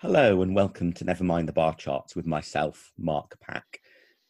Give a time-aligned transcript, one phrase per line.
[0.00, 3.80] Hello and welcome to Never Mind the Bar Charts with myself, Mark Pack.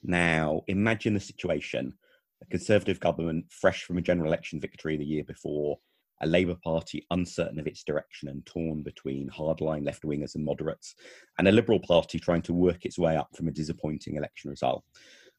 [0.01, 1.93] Now, imagine the situation
[2.41, 5.81] a Conservative government fresh from a general election victory the year before,
[6.23, 10.95] a Labour Party uncertain of its direction and torn between hardline left wingers and moderates,
[11.37, 14.85] and a Liberal Party trying to work its way up from a disappointing election result.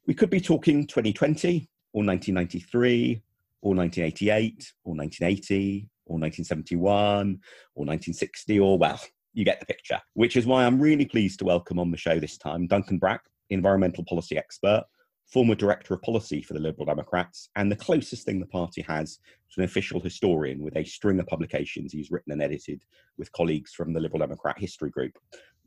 [0.08, 3.24] We could be talking 2020 or 1993
[3.62, 7.40] or 1988 or 1980 or 1971
[7.76, 9.00] or 1960 or well
[9.38, 12.20] you get the picture, which is why I'm really pleased to welcome on the show
[12.20, 14.84] this time Duncan Brack, environmental policy expert,
[15.32, 19.20] former director of policy for the Liberal Democrats, and the closest thing the party has
[19.52, 22.82] to an official historian with a string of publications he's written and edited
[23.20, 25.14] with colleagues from the Liberal Democrat History Group.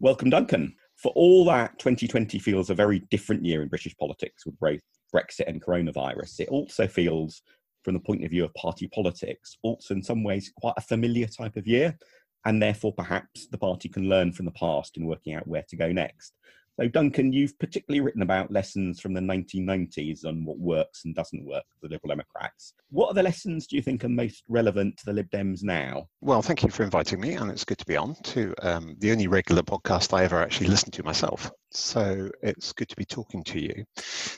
[0.01, 0.75] Welcome, Duncan.
[0.97, 4.81] For all that, 2020 feels a very different year in British politics with both
[5.15, 6.41] Brexit and coronavirus.
[6.41, 7.43] It also feels,
[7.85, 11.29] from the point of view of party politics, also in some ways quite a familiar
[11.29, 11.97] type of year
[12.45, 15.77] and therefore perhaps the party can learn from the past in working out where to
[15.77, 16.35] go next.
[16.81, 21.45] So, Duncan, you've particularly written about lessons from the 1990s on what works and doesn't
[21.45, 22.73] work for the Liberal Democrats.
[22.89, 26.09] What are the lessons do you think are most relevant to the Lib Dems now?
[26.23, 29.13] Well, thank you for inviting me, and it's good to be on to um, the
[29.13, 31.51] only regular podcast I ever actually listen to myself.
[31.73, 33.85] So it's good to be talking to you.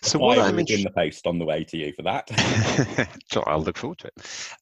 [0.03, 2.29] So what I'm in the post on the way to you for that.
[3.47, 4.15] I'll look forward to it.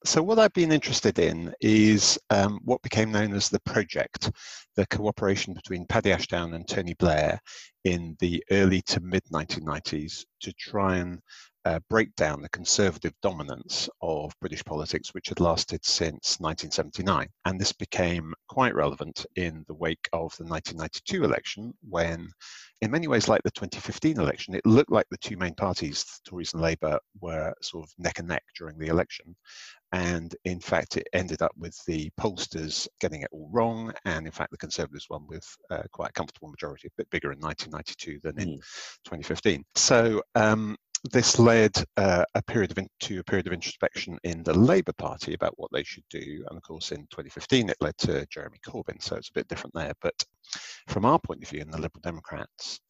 [0.04, 4.30] So what I've been interested in is um, what became known as the project,
[4.76, 7.40] the cooperation between Paddy Ashdown and Tony Blair
[7.84, 11.20] in the early to mid 1990s to try and
[11.66, 17.28] uh, break down the conservative dominance of British politics, which had lasted since 1979.
[17.44, 22.30] And this became quite relevant in the wake of the 1992 election, when,
[22.80, 26.54] in many ways, like the 2015 election, it looked like the two main parties, Tories
[26.54, 29.36] and Labour, were sort of neck and neck during the election.
[29.92, 33.92] And in fact, it ended up with the pollsters getting it all wrong.
[34.05, 37.32] And in fact, the Conservatives won with uh, quite a comfortable majority, a bit bigger
[37.32, 38.62] in 1992 than in mm.
[39.05, 39.64] 2015.
[39.74, 40.76] So um,
[41.12, 45.34] this led uh, a period of to a period of introspection in the Labour Party
[45.34, 49.03] about what they should do, and of course, in 2015, it led to Jeremy Corbyn.
[49.03, 49.94] So it's a bit different there.
[50.03, 50.14] But
[50.88, 52.81] from our point of view, in the Liberal Democrats,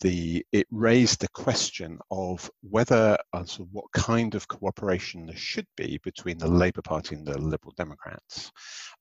[0.00, 5.98] the it raised the question of whether uh, what kind of cooperation there should be
[6.02, 8.50] between the Labour Party and the Liberal Democrats,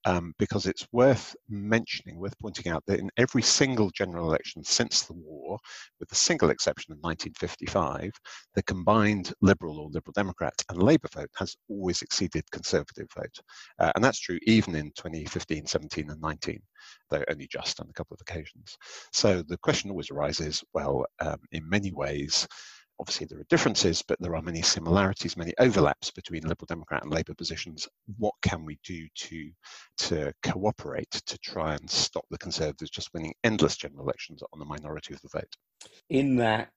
[0.05, 5.03] um, because it's worth mentioning, worth pointing out that in every single general election since
[5.03, 5.57] the war,
[5.99, 8.11] with the single exception of 1955,
[8.55, 13.39] the combined Liberal or Liberal Democrat and Labour vote has always exceeded Conservative vote,
[13.79, 16.61] uh, and that's true even in 2015, 17, and 19,
[17.09, 18.77] though only just on a couple of occasions.
[19.11, 22.47] So the question always arises: well um, in many ways,
[22.99, 27.11] obviously there are differences, but there are many similarities, many overlaps between Liberal Democrat and
[27.11, 27.87] Labour positions.
[28.17, 29.51] What can we do to
[29.97, 34.65] to cooperate to try and stop the Conservatives just winning endless general elections on the
[34.65, 35.55] minority of the vote?
[36.09, 36.69] In that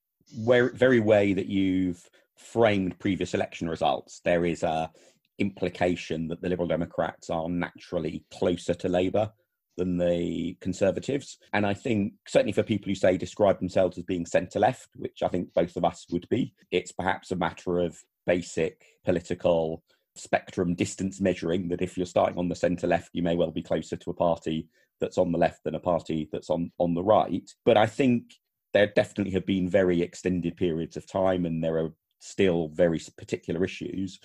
[0.75, 2.03] very way that you've
[2.37, 4.91] framed previous election results, there is a
[5.39, 9.31] implication that the Liberal Democrats are naturally closer to Labour
[9.77, 11.39] than the Conservatives.
[11.53, 15.23] And I think, certainly for people who say describe themselves as being centre left, which
[15.23, 19.83] I think both of us would be, it's perhaps a matter of basic political
[20.15, 23.63] spectrum distance measuring that if you're starting on the centre left, you may well be
[23.63, 24.69] closer to a party
[25.01, 27.51] that's on the left than a party that's on, on the right.
[27.65, 28.35] But I think
[28.73, 33.65] there definitely have been very extended periods of time and there are still very particular
[33.65, 34.19] issues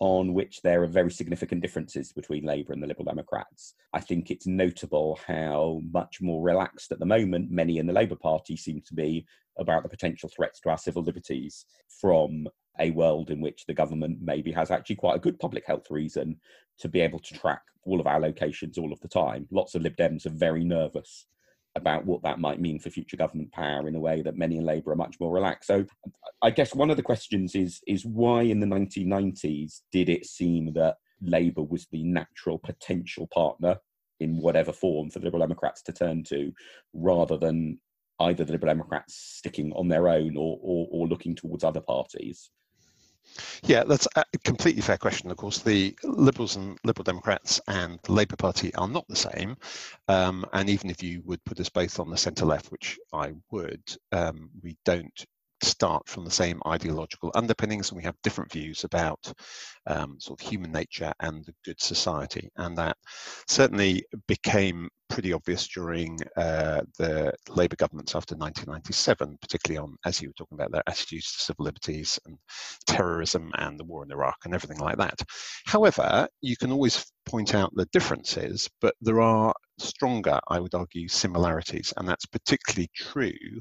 [0.00, 3.74] on which there are very significant differences between Labour and the Liberal Democrats.
[3.92, 8.16] I think it's notable how much more relaxed at the moment many in the Labour
[8.16, 9.26] Party seem to be
[9.58, 11.66] about the potential threats to our civil liberties
[12.00, 15.90] from a world in which the government maybe has actually quite a good public health
[15.90, 16.40] reason
[16.78, 19.46] to be able to track all of our locations all of the time.
[19.50, 21.26] Lots of Lib Dems are very nervous
[21.76, 24.64] about what that might mean for future government power in a way that many in
[24.64, 25.68] Labour are much more relaxed.
[25.68, 25.84] So
[26.42, 30.72] I guess one of the questions is is why in the 1990s did it seem
[30.74, 33.76] that Labour was the natural potential partner
[34.18, 36.52] in whatever form for the Liberal Democrats to turn to,
[36.92, 37.78] rather than
[38.20, 42.50] either the Liberal Democrats sticking on their own or, or, or looking towards other parties?
[43.64, 45.30] Yeah, that's a completely fair question.
[45.30, 49.56] Of course, the Liberals and Liberal Democrats and the Labour Party are not the same.
[50.08, 53.32] Um, and even if you would put us both on the centre left, which I
[53.50, 55.26] would, um, we don't
[55.62, 59.30] start from the same ideological underpinnings and we have different views about
[59.86, 62.48] um, sort of human nature and the good society.
[62.56, 62.96] And that
[63.46, 70.28] certainly became pretty obvious during uh, the Labour governments after 1997, particularly on, as you
[70.28, 72.38] were talking about, their attitudes to civil liberties and
[72.86, 75.20] terrorism and the war in Iraq and everything like that.
[75.66, 81.08] However, you can always point out the differences, but there are stronger, I would argue,
[81.08, 81.92] similarities.
[81.96, 83.60] And that's particularly true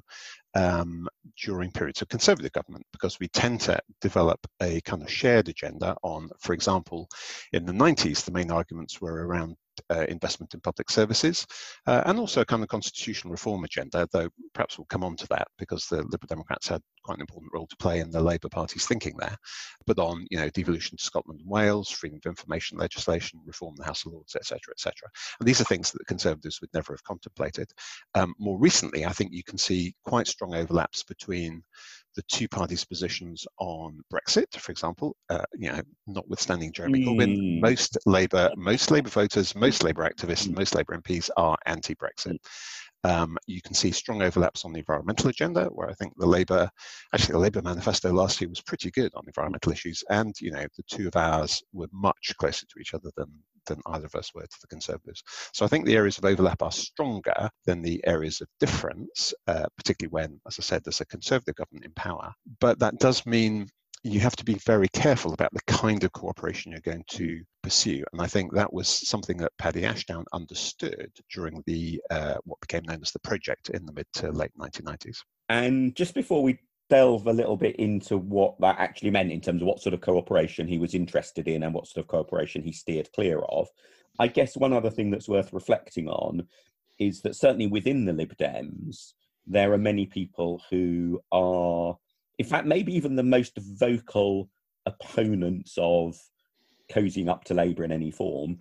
[0.55, 1.07] um,
[1.43, 5.95] during periods of conservative government because we tend to develop a kind of shared agenda
[6.03, 7.07] on, for example,
[7.53, 9.55] in the 90s, the main arguments were around
[9.91, 11.45] uh, investment in public services
[11.87, 15.27] uh, and also a kind of constitutional reform agenda, though perhaps we'll come on to
[15.27, 18.49] that because the Liberal Democrats had quite an important role to play in the Labour
[18.49, 19.35] Party's thinking there,
[19.87, 23.83] but on, you know, devolution to Scotland and Wales, freedom of information legislation, reform the
[23.83, 24.93] House of Lords, etc., etc.
[25.39, 27.71] And these are things that the Conservatives would never have contemplated.
[28.13, 31.63] Um, more recently, I think you can see quite strong overlaps between
[32.15, 35.15] the two parties' positions on Brexit, for example.
[35.31, 37.61] Uh, you know, notwithstanding Jeremy Corbyn, mm.
[37.61, 40.59] most Labour, most Labour voters, most Labour activists, and hmm.
[40.59, 42.37] most Labour MPs are anti-Brexit.
[43.03, 46.69] Um, you can see strong overlaps on the environmental agenda, where I think the Labour,
[47.13, 50.65] actually the Labour manifesto last year was pretty good on environmental issues, and you know
[50.75, 53.27] the two of ours were much closer to each other than
[53.65, 55.23] than either of us were to the Conservatives.
[55.53, 59.65] So I think the areas of overlap are stronger than the areas of difference, uh,
[59.77, 62.33] particularly when, as I said, there's a Conservative government in power.
[62.59, 63.69] But that does mean
[64.03, 68.03] you have to be very careful about the kind of cooperation you're going to pursue.
[68.13, 72.83] And I think that was something that Paddy Ashdown understood during the uh, what became
[72.83, 75.17] known as the project in the mid to late 1990s.
[75.49, 76.59] And just before we
[76.89, 80.01] delve a little bit into what that actually meant in terms of what sort of
[80.01, 83.67] cooperation he was interested in and what sort of cooperation he steered clear of,
[84.17, 86.47] I guess one other thing that's worth reflecting on
[86.97, 89.13] is that certainly within the Lib Dems,
[89.45, 91.97] there are many people who are
[92.39, 94.49] in fact, maybe even the most vocal
[94.85, 96.17] opponents of
[96.89, 98.57] cozying up to Labour in any form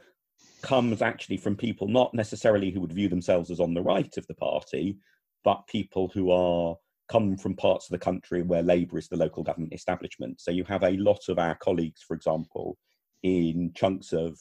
[0.63, 4.27] comes actually from people not necessarily who would view themselves as on the right of
[4.27, 4.99] the party,
[5.45, 6.77] but people who are
[7.09, 10.41] come from parts of the country where Labour is the local government establishment.
[10.41, 12.77] So you have a lot of our colleagues, for example,
[13.23, 14.39] in chunks of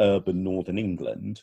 [0.00, 1.42] urban northern England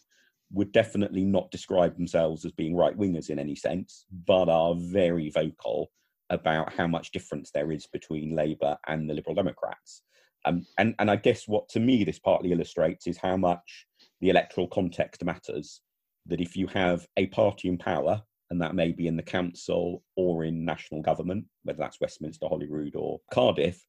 [0.52, 5.30] would definitely not describe themselves as being right wingers in any sense, but are very
[5.30, 5.92] vocal
[6.30, 10.02] about how much difference there is between Labour and the Liberal Democrats.
[10.46, 13.86] Um, and, and I guess what to me this partly illustrates is how much
[14.22, 15.82] the electoral context matters.
[16.26, 20.04] That if you have a party in power, and that may be in the council
[20.16, 23.86] or in national government, whether that's Westminster, Holyrood, or Cardiff,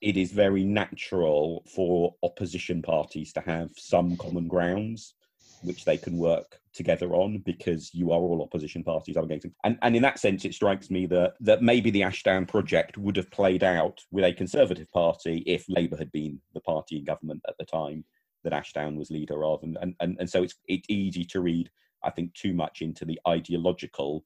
[0.00, 5.14] it is very natural for opposition parties to have some common grounds
[5.64, 9.46] which they can work together on because you are all opposition parties I'm against.
[9.64, 13.16] And, and in that sense, it strikes me that, that maybe the Ashdown project would
[13.16, 17.42] have played out with a Conservative Party if Labour had been the party in government
[17.48, 18.04] at the time
[18.42, 19.62] that Ashdown was leader of.
[19.62, 21.70] And, and, and, and so it's, it's easy to read,
[22.02, 24.24] I think, too much into the ideological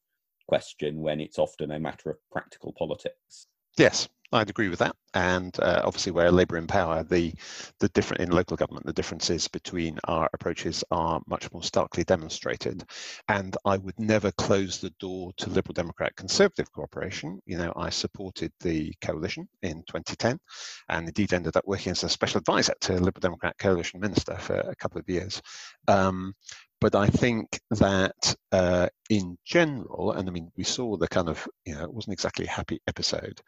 [0.48, 3.46] question when it's often a matter of practical politics.
[3.78, 4.94] Yes, I'd agree with that.
[5.14, 7.32] And uh, obviously, where Labour in power, the
[7.78, 12.84] the different in local government, the differences between our approaches are much more starkly demonstrated.
[13.28, 17.40] And I would never close the door to Liberal Democrat Conservative cooperation.
[17.46, 20.38] You know, I supported the coalition in 2010,
[20.88, 24.56] and indeed ended up working as a special advisor to Liberal Democrat coalition minister for
[24.56, 25.40] a couple of years.
[25.86, 26.34] Um,
[26.80, 31.46] but I think that uh, in general, and I mean, we saw the kind of,
[31.64, 33.40] you know, it wasn't exactly a happy episode.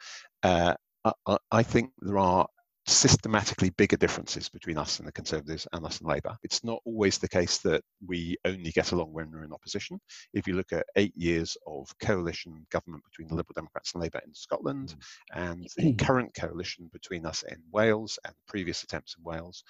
[0.42, 0.74] Uh,
[1.04, 2.46] I, I, think there are
[2.86, 6.36] systematically bigger differences between us and the Conservatives and us and Labour.
[6.42, 10.00] It's not always the case that we only get along when we're in opposition.
[10.34, 14.20] If you look at eight years of coalition government between the Liberal Democrats and Labour
[14.26, 15.50] in Scotland mm.
[15.50, 19.62] and the current coalition between us in Wales and previous attempts in Wales,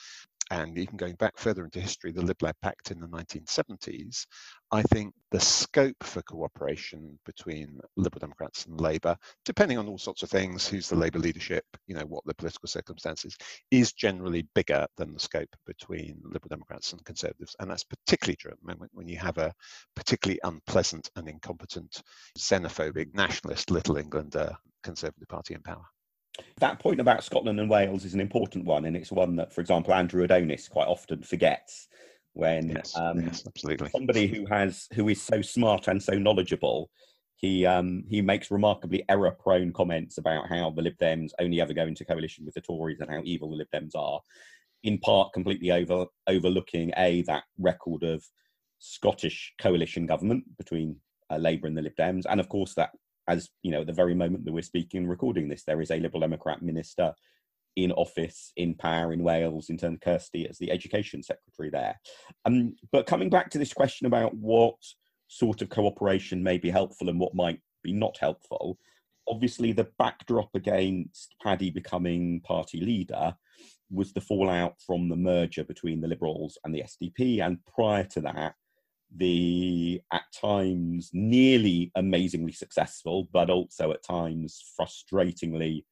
[0.50, 4.26] and even going back further into history, the Lib Lab Pact in the 1970s,
[4.72, 10.22] I think the scope for cooperation between Liberal Democrats and Labour, depending on all sorts
[10.22, 13.36] of things, who's the Labour leadership, you know, what the political circumstances,
[13.70, 17.54] is generally bigger than the scope between Liberal Democrats and Conservatives.
[17.60, 19.54] And that's particularly true at the moment when you have a
[19.94, 22.02] particularly unpleasant and incompetent,
[22.36, 25.84] xenophobic, nationalist Little Englander Conservative Party in power.
[26.58, 29.60] That point about Scotland and Wales is an important one, and it's one that, for
[29.60, 31.88] example, Andrew Adonis quite often forgets
[32.34, 33.88] when yes, um, yes, absolutely.
[33.90, 36.88] somebody who has who is so smart and so knowledgeable
[37.40, 41.72] he um, he makes remarkably error prone comments about how the Lib Dems only ever
[41.72, 44.20] go into coalition with the Tories and how evil the Lib Dems are,
[44.82, 48.22] in part completely over overlooking a that record of
[48.78, 50.96] Scottish coalition government between
[51.30, 52.90] uh, Labour and the Lib Dems, and of course that
[53.28, 55.90] as you know, at the very moment that we're speaking and recording this, there is
[55.90, 57.14] a Liberal Democrat minister
[57.76, 62.00] in office in power in Wales in terms of Kirsty as the education secretary there.
[62.44, 64.76] Um, but coming back to this question about what
[65.28, 68.78] sort of cooperation may be helpful and what might be not helpful,
[69.28, 73.34] obviously the backdrop against Paddy becoming party leader
[73.90, 78.20] was the fallout from the merger between the Liberals and the SDP, and prior to
[78.20, 78.54] that,
[79.16, 85.84] the at times nearly amazingly successful, but also at times frustratingly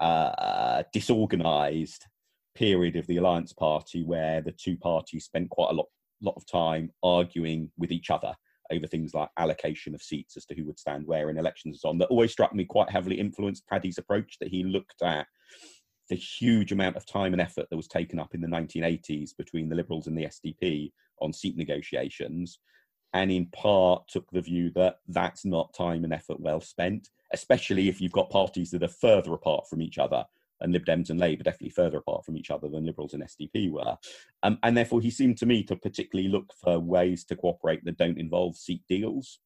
[0.00, 2.06] uh, disorganized
[2.54, 5.86] period of the Alliance Party where the two parties spent quite a lot,
[6.22, 8.34] lot of time arguing with each other
[8.72, 11.80] over things like allocation of seats as to who would stand where in elections and
[11.80, 11.98] so on.
[11.98, 15.26] That always struck me quite heavily influenced Paddy's approach that he looked at
[16.10, 19.68] the huge amount of time and effort that was taken up in the 1980s between
[19.68, 22.58] the Liberals and the SDP on seat negotiations,
[23.14, 27.88] and in part took the view that that's not time and effort well spent, especially
[27.88, 30.24] if you've got parties that are further apart from each other.
[30.60, 33.70] And Lib Dems and Labour definitely further apart from each other than Liberals and SDP
[33.70, 33.96] were.
[34.42, 37.96] Um, and therefore, he seemed to me to particularly look for ways to cooperate that
[37.96, 39.38] don't involve seat deals.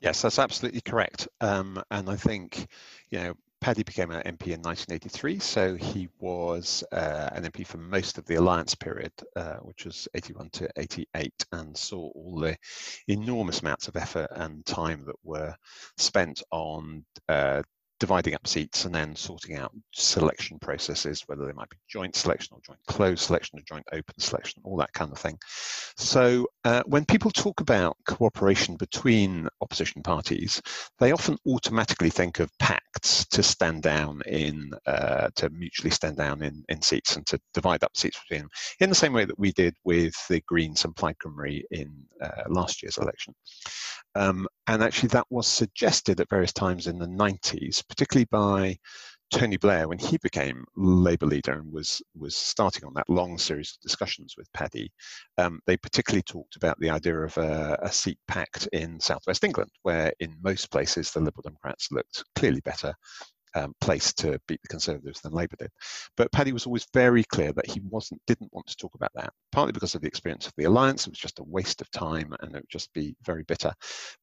[0.00, 1.28] Yes, that's absolutely correct.
[1.40, 2.68] Um, and I think,
[3.10, 7.78] you know, Paddy became an MP in 1983, so he was uh, an MP for
[7.78, 12.56] most of the alliance period, uh, which was 81 to 88, and saw all the
[13.08, 15.54] enormous amounts of effort and time that were
[15.96, 17.62] spent on uh,
[18.00, 22.54] dividing up seats and then sorting out selection processes, whether they might be joint selection
[22.54, 25.38] or joint closed selection or joint open selection, all that kind of thing.
[25.96, 30.62] So uh, when people talk about cooperation between opposition parties,
[30.98, 36.42] they often automatically think of pacts to stand down in, uh, to mutually stand down
[36.42, 38.50] in, in seats and to divide up seats between them,
[38.80, 42.42] in the same way that we did with the Greens and Plaid Cymru in uh,
[42.48, 43.34] last year's election.
[44.14, 48.76] Um, and actually that was suggested at various times in the 90s particularly by
[49.30, 53.72] Tony Blair when he became Labour leader and was was starting on that long series
[53.72, 54.90] of discussions with Paddy.
[55.36, 59.70] Um, they particularly talked about the idea of a, a, seat pact in southwest England,
[59.82, 62.94] where in most places the Liberal Democrats looked clearly better
[63.54, 65.70] um, placed to beat the Conservatives than Labour did.
[66.16, 69.32] But Paddy was always very clear that he wasn't didn't want to talk about that,
[69.52, 71.06] partly because of the experience of the alliance.
[71.06, 73.72] It was just a waste of time and it would just be very bitter,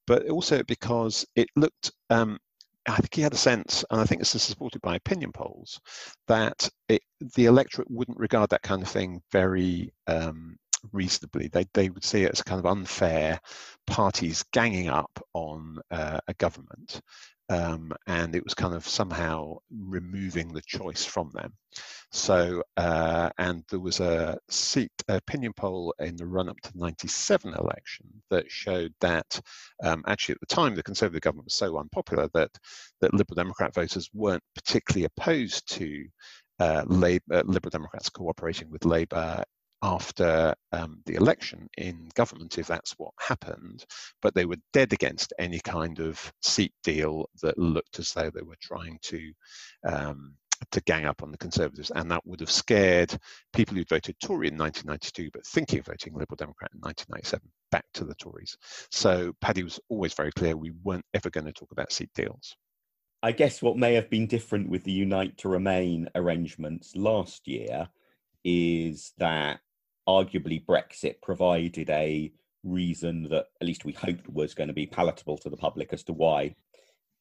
[0.08, 2.38] but also because it looked um,
[2.88, 5.79] I think he had a sense, and I think this is supported by opinion polls,
[6.27, 7.01] that it,
[7.36, 10.58] the electorate wouldn't regard that kind of thing very um,
[10.91, 11.48] reasonably.
[11.48, 13.39] They, they would see it as kind of unfair
[13.88, 17.01] parties ganging up on uh, a government
[17.50, 21.54] um, and it was kind of somehow removing the choice from them.
[22.12, 26.80] So, uh, and there was a seat opinion poll in the run up to the
[26.80, 29.40] 97 election that showed that
[29.84, 32.52] um, actually at the time the Conservative government was so unpopular that,
[33.02, 36.06] that Liberal Democrat voters weren't particularly opposed to
[36.60, 39.44] uh, Labour, Liberal Democrats cooperating with Labour
[39.82, 43.86] after um, the election in government if that's what happened,
[44.22, 48.41] but they were dead against any kind of seat deal that looked as though they
[48.41, 49.32] were trying to
[49.88, 50.36] um,
[50.72, 53.15] to gang up on the Conservatives, and that would have scared
[53.53, 57.86] people who'd voted Tory in 1992 but thinking of voting Liberal Democrat in 1997 back
[57.94, 58.58] to the Tories.
[58.91, 62.55] So Paddy was always very clear we weren't ever going to talk about seat deals.
[63.22, 67.89] I guess what may have been different with the Unite to Remain arrangements last year
[68.46, 69.60] is that
[70.08, 72.32] arguably Brexit provided a
[72.64, 76.04] reason that at least we hoped was going to be palatable to the public as
[76.04, 76.56] to why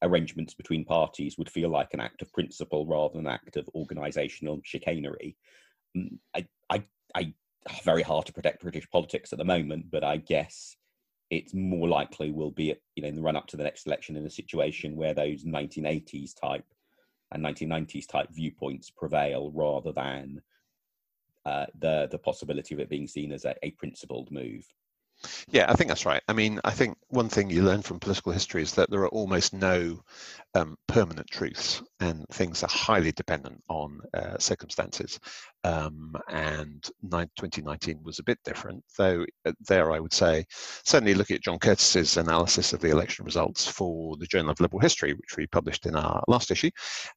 [0.03, 3.67] arrangements between parties would feel like an act of principle rather than an act of
[3.75, 5.35] organisational chicanery.
[5.97, 6.83] Mm, I, I,
[7.15, 7.33] I,
[7.83, 10.75] very hard to predict British politics at the moment, but I guess
[11.31, 14.15] it's more likely we'll be, you know, in the run up to the next election
[14.15, 16.65] in a situation where those 1980s type
[17.31, 20.41] and 1990s type viewpoints prevail rather than
[21.45, 24.65] uh, the the possibility of it being seen as a, a principled move.
[25.47, 26.21] Yeah, I think that's right.
[26.27, 29.09] I mean, I think one thing you learn from political history is that there are
[29.09, 30.01] almost no
[30.53, 35.19] um, permanent truths, and things are highly dependent on uh, circumstances.
[35.63, 39.25] Um, and 2019 was a bit different, though.
[39.45, 40.45] Uh, there, I would say,
[40.83, 44.81] certainly looking at John Curtice's analysis of the election results for the Journal of Liberal
[44.81, 46.71] History, which we published in our last issue.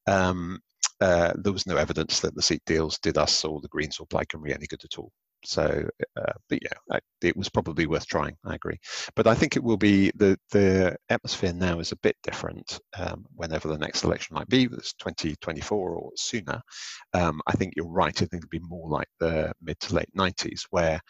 [0.07, 0.61] Um,
[1.01, 4.07] uh, there was no evidence that the seat deals did us or the Greens or
[4.07, 5.13] Cymru any good at all.
[5.45, 8.37] So, uh, but yeah, it was probably worth trying.
[8.45, 8.79] I agree,
[9.15, 12.81] but I think it will be the the atmosphere now is a bit different.
[12.97, 16.61] Um, whenever the next election might be, whether it's 2024 or sooner.
[17.15, 18.21] Um, I think you're right.
[18.21, 21.01] I think it'll be more like the mid to late 90s, where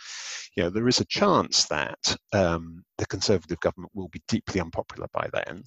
[0.56, 5.08] you know there is a chance that um, the Conservative government will be deeply unpopular
[5.14, 5.62] by then,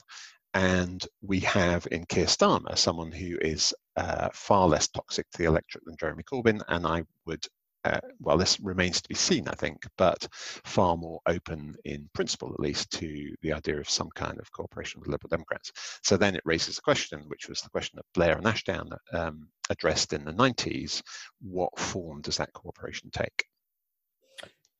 [0.53, 5.46] and we have in Keir Starmer someone who is uh, far less toxic to the
[5.46, 7.46] electorate than Jeremy Corbyn, and I would,
[7.86, 12.53] uh, well, this remains to be seen, I think, but far more open in principle,
[12.53, 15.72] at least, to the idea of some kind of cooperation with Liberal Democrats.
[16.03, 19.48] So then it raises a question, which was the question that Blair and Ashdown um,
[19.70, 21.01] addressed in the 90s
[21.41, 23.46] what form does that cooperation take?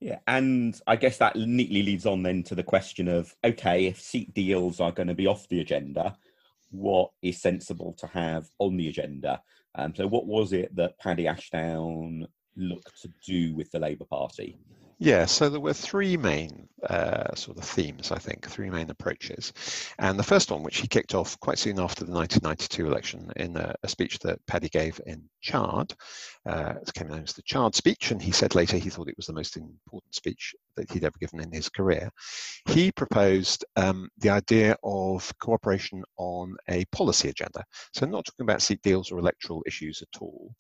[0.02, 4.02] Yeah, and I guess that neatly leads on then to the question of okay, if
[4.02, 6.18] seat deals are going to be off the agenda,
[6.72, 9.44] what is sensible to have on the agenda?
[9.76, 14.58] Um, so, what was it that Paddy Ashdown looked to do with the Labour Party?
[15.04, 19.52] Yeah, so there were three main uh, sort of themes, I think, three main approaches.
[19.98, 23.58] And the first one, which he kicked off quite soon after the 1992 election in
[23.58, 25.96] a, a speech that Paddy gave in Chard,
[26.46, 29.18] uh, it came known as the Chard speech, and he said later he thought it
[29.18, 32.12] was the most important speech that he'd ever given in his career.
[32.70, 37.64] He proposed um, the idea of cooperation on a policy agenda.
[37.96, 40.54] So, not talking about seat deals or electoral issues at all,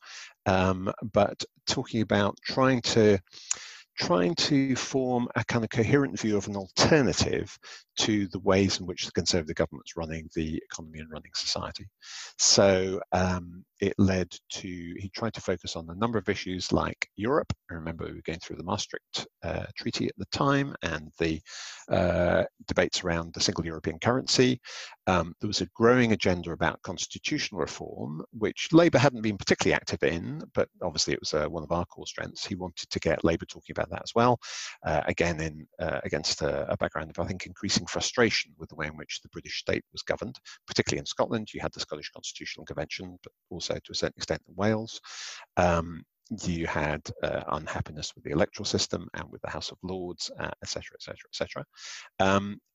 [0.48, 3.20] um, but talking about trying to
[3.98, 7.58] trying to form a kind of coherent view of an alternative
[7.98, 11.88] to the ways in which the Conservative government's running the economy and running society.
[12.38, 17.08] So um, it led to, he tried to focus on a number of issues like
[17.16, 17.52] Europe.
[17.70, 21.42] I remember we were going through the Maastricht uh, Treaty at the time and the
[21.92, 24.60] uh, debates around the single European currency.
[25.08, 30.04] Um, there was a growing agenda about constitutional reform, which Labour hadn't been particularly active
[30.04, 32.46] in, but obviously it was uh, one of our core strengths.
[32.46, 34.40] He wanted to get Labour talking about that as well,
[34.86, 38.76] uh, again in uh, against a, a background of, I think, increasing frustration with the
[38.76, 41.50] way in which the British state was governed, particularly in Scotland.
[41.54, 45.00] You had the Scottish Constitutional Convention, but also to a certain extent in Wales.
[45.58, 46.04] Um,
[46.48, 50.84] you had uh, unhappiness with the electoral system and with the House of Lords, etc.,
[50.96, 51.66] etc., etc.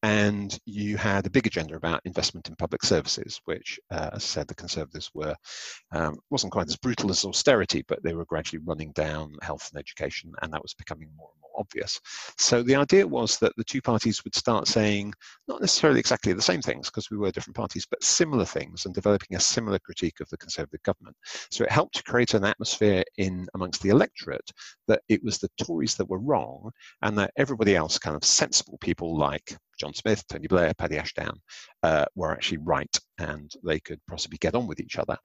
[0.07, 4.27] And you had a big agenda about investment in public services, which, uh, as I
[4.27, 5.35] said, the Conservatives were
[5.91, 9.81] um, wasn't quite as brutal as austerity, but they were gradually running down health and
[9.81, 12.01] education, and that was becoming more and more obvious.
[12.39, 15.13] So the idea was that the two parties would start saying
[15.49, 18.95] not necessarily exactly the same things because we were different parties, but similar things and
[18.95, 21.17] developing a similar critique of the Conservative government.
[21.51, 24.51] So it helped to create an atmosphere in amongst the electorate
[24.89, 26.71] that it was the Tories that were wrong
[27.03, 31.39] and that everybody else, kind of sensible people like John Smith, Tony Blair, Paddy Ashdown,
[31.83, 35.17] uh, were actually right and they could possibly get on with each other.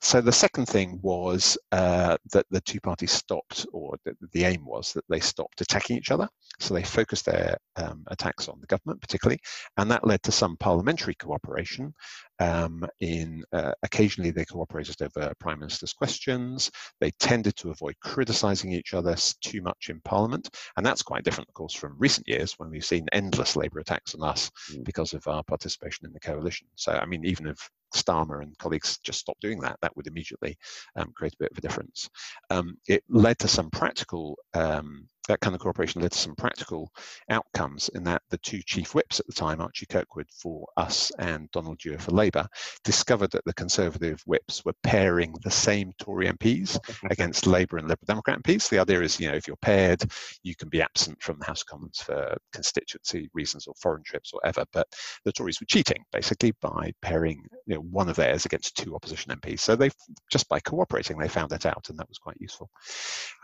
[0.00, 4.64] So the second thing was uh, that the two parties stopped, or the, the, aim
[4.64, 6.28] was that they stopped attacking each other.
[6.60, 9.40] So they focused their um, attacks on the government, particularly,
[9.76, 11.92] and that led to some parliamentary cooperation.
[12.40, 16.70] Um, in uh, occasionally they cooperated over prime minister's questions.
[17.00, 21.48] They tended to avoid criticising each other too much in parliament, and that's quite different,
[21.48, 24.84] of course, from recent years when we've seen endless Labour attacks on us mm.
[24.84, 26.66] because of our participation in the coalition.
[26.76, 30.56] So, I mean, even if Starmer and colleagues just stopped doing that, that would immediately
[30.96, 32.08] um, create a bit of a difference.
[32.50, 36.90] Um, it led to some practical um, that kind of cooperation led to some practical
[37.30, 41.50] outcomes in that the two chief whips at the time, Archie Kirkwood for us and
[41.52, 42.46] Donald Dewar for Labour,
[42.82, 46.78] discovered that the Conservative whips were pairing the same Tory MPs
[47.10, 48.68] against Labour and Liberal Democrat MPs.
[48.68, 50.02] The idea is, you know, if you're paired,
[50.42, 54.32] you can be absent from the House of Commons for constituency reasons or foreign trips
[54.32, 54.64] or whatever.
[54.72, 54.88] But
[55.24, 59.32] the Tories were cheating basically by pairing you know, one of theirs against two opposition
[59.32, 59.60] MPs.
[59.60, 59.90] So they
[60.30, 62.70] just by cooperating, they found that out, and that was quite useful.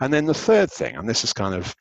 [0.01, 1.74] And then the third thing, and this is kind of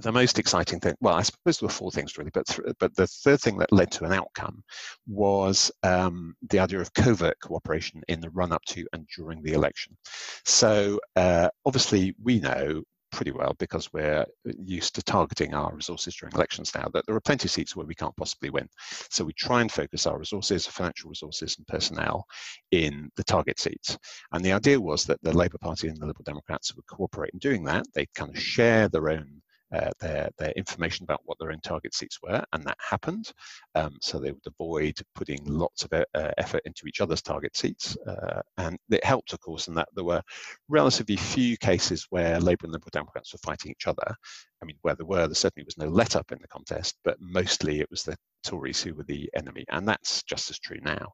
[0.00, 2.94] the most exciting thing, well, I suppose there were four things really, but th- but
[2.94, 4.62] the third thing that led to an outcome
[5.06, 9.52] was um, the idea of covert cooperation in the run up to and during the
[9.52, 9.96] election.
[10.44, 16.34] So uh, obviously, we know pretty well because we're used to targeting our resources during
[16.34, 18.68] elections now that there are plenty of seats where we can't possibly win.
[19.10, 22.26] So we try and focus our resources, financial resources and personnel
[22.70, 23.96] in the target seats.
[24.32, 27.38] And the idea was that the Labour Party and the Liberal Democrats would cooperate in
[27.38, 27.86] doing that.
[27.94, 31.94] They'd kind of share their own uh, their, their information about what their own target
[31.94, 33.32] seats were, and that happened.
[33.74, 36.04] Um, so they would avoid putting lots of uh,
[36.38, 37.96] effort into each other's target seats.
[38.06, 40.22] Uh, and it helped, of course, in that there were
[40.68, 44.14] relatively few cases where Labour and Liberal Democrats were fighting each other.
[44.62, 47.16] I mean, where there were, there certainly was no let up in the contest, but
[47.20, 51.12] mostly it was the Tories who were the enemy, and that's just as true now.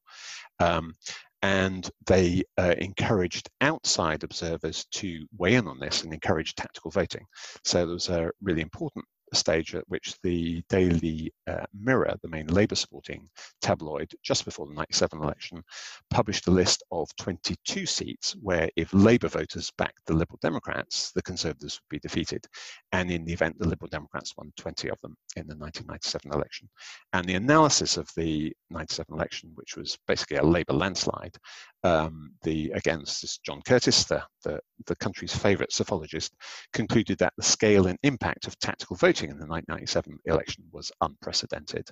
[0.61, 0.95] Um,
[1.45, 7.27] and they uh, encouraged outside observers to weigh in on this and encourage tactical voting.
[7.65, 12.47] So there was a really important stage at which the Daily uh, Mirror, the main
[12.47, 13.29] Labour supporting
[13.61, 15.63] tabloid, just before the 97 election,
[16.11, 21.23] published a list of 22 seats where if Labour voters backed the Liberal Democrats, the
[21.23, 22.47] Conservatives would be defeated.
[22.93, 26.69] And in the event, the Liberal Democrats won 20 of them in the 1997 election.
[27.13, 31.37] And the analysis of the 97 election, which was basically a Labour landslide,
[31.85, 36.31] um, the again, this is John Curtice, the, the, the country's favourite psephologist,
[36.73, 41.87] concluded that the scale and impact of tactical voting in the 1997 election was unprecedented,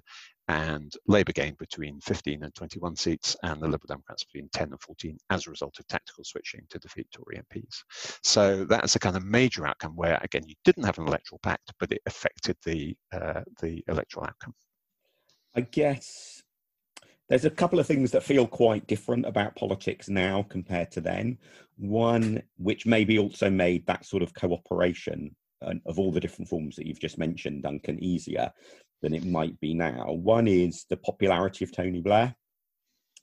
[0.49, 4.81] and Labour gained between 15 and 21 seats, and the Liberal Democrats between 10 and
[4.81, 7.83] 14 as a result of tactical switching to defeat Tory MPs.
[8.23, 11.71] So that's a kind of major outcome where, again, you didn't have an electoral pact,
[11.79, 14.55] but it affected the uh, the electoral outcome.
[15.55, 16.43] I guess
[17.33, 21.39] there's a couple of things that feel quite different about politics now compared to then.
[21.79, 25.35] One, which maybe also made that sort of cooperation
[25.87, 28.53] of all the different forms that you've just mentioned, Duncan, easier
[29.01, 30.13] than it might be now.
[30.13, 32.37] One is the popularity of Tony Blair,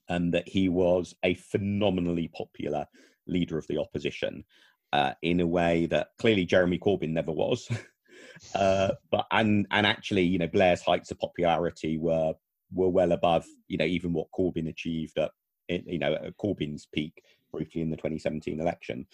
[0.08, 2.88] and that he was a phenomenally popular
[3.28, 4.44] leader of the opposition
[4.92, 7.70] uh, in a way that clearly Jeremy Corbyn never was.
[8.56, 12.34] uh, but and and actually, you know, Blair's heights of popularity were
[12.74, 15.32] were well above, you know, even what Corbyn achieved at,
[15.68, 19.06] you know, at Corbyn's peak briefly in the 2017 election.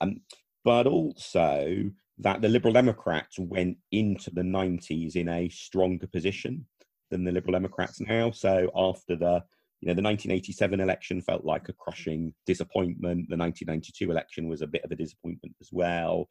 [0.00, 0.20] Um,
[0.64, 6.66] but also that the Liberal Democrats went into the 90s in a stronger position
[7.10, 8.30] than the Liberal Democrats now.
[8.30, 9.44] So after the
[9.80, 13.28] you know the 1987 election felt like a crushing disappointment.
[13.28, 16.30] The 1992 election was a bit of a disappointment as well.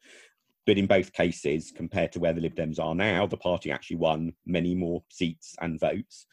[0.66, 3.96] But in both cases, compared to where the Lib Dems are now, the party actually
[3.96, 6.26] won many more seats and votes.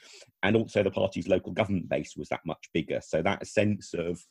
[0.44, 3.02] And also, the party's local government base was that much bigger.
[3.04, 4.26] So, that sense of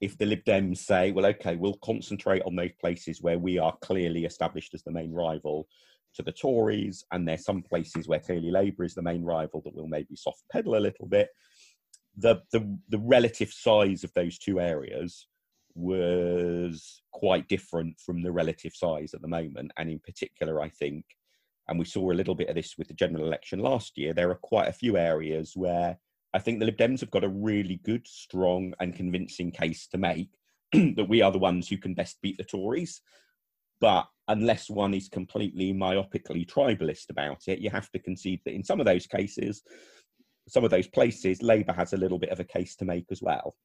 [0.00, 3.76] if the Lib Dems say, well, okay, we'll concentrate on those places where we are
[3.80, 5.68] clearly established as the main rival
[6.14, 9.74] to the Tories, and there's some places where clearly Labour is the main rival that
[9.74, 11.28] will maybe soft pedal a little bit.
[12.16, 15.28] The, the the relative size of those two areas
[15.80, 19.72] was quite different from the relative size at the moment.
[19.76, 21.04] And in particular, I think,
[21.68, 24.30] and we saw a little bit of this with the general election last year, there
[24.30, 25.98] are quite a few areas where
[26.32, 29.98] I think the Lib Dems have got a really good, strong, and convincing case to
[29.98, 30.30] make
[30.72, 33.00] that we are the ones who can best beat the Tories.
[33.80, 38.62] But unless one is completely myopically tribalist about it, you have to concede that in
[38.62, 39.62] some of those cases,
[40.48, 43.22] some of those places, Labour has a little bit of a case to make as
[43.22, 43.56] well.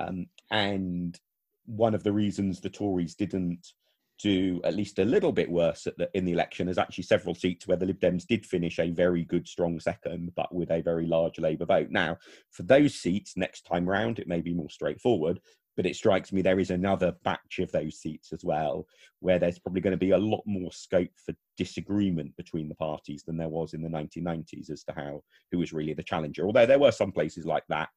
[0.00, 1.18] Um, and
[1.66, 3.72] one of the reasons the Tories didn't
[4.18, 7.66] do at least a little bit worse the, in the election is actually several seats
[7.66, 11.06] where the Lib Dems did finish a very good, strong second, but with a very
[11.06, 11.88] large Labour vote.
[11.90, 12.16] Now,
[12.50, 15.40] for those seats next time round, it may be more straightforward,
[15.76, 18.86] but it strikes me there is another batch of those seats as well,
[19.20, 23.22] where there's probably going to be a lot more scope for disagreement between the parties
[23.26, 26.46] than there was in the 1990s as to how who was really the challenger.
[26.46, 27.90] Although there were some places like that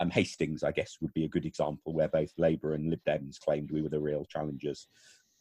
[0.00, 3.38] um, Hastings, I guess, would be a good example where both Labour and Lib Dems
[3.38, 4.88] claimed we were the real challengers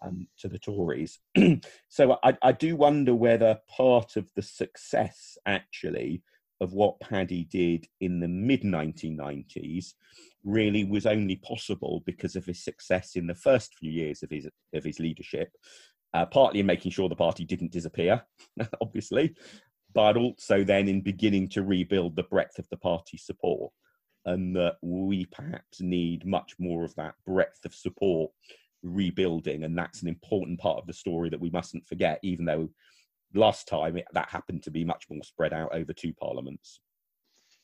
[0.04, 1.20] um, to the Tories.
[1.90, 6.24] so I, I, do wonder whether part of the success, actually,
[6.62, 9.94] of what Paddy did in the mid 1990s
[10.44, 14.48] really was only possible because of his success in the first few years of his
[14.74, 15.50] of his leadership.
[16.14, 18.22] Uh, partly in making sure the party didn't disappear,
[18.82, 19.34] obviously,
[19.96, 23.72] but also then in beginning to rebuild the breadth of the party's support
[24.26, 28.32] and that we perhaps need much more of that breadth of support
[28.84, 32.70] rebuilding and that's an important part of the story that we mustn't forget even though
[33.34, 36.80] last time it, that happened to be much more spread out over two parliaments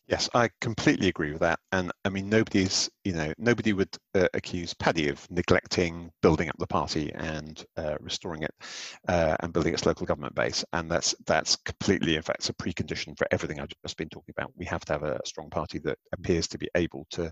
[0.10, 1.60] Yes, I completely agree with that.
[1.72, 6.56] And I mean, nobody's, you know, nobody would uh, accuse Paddy of neglecting building up
[6.58, 8.52] the party and uh, restoring it
[9.08, 10.65] uh, and building its local government base.
[10.74, 14.52] And that's that's completely, in fact, a precondition for everything I've just been talking about.
[14.56, 17.32] We have to have a strong party that appears to be able to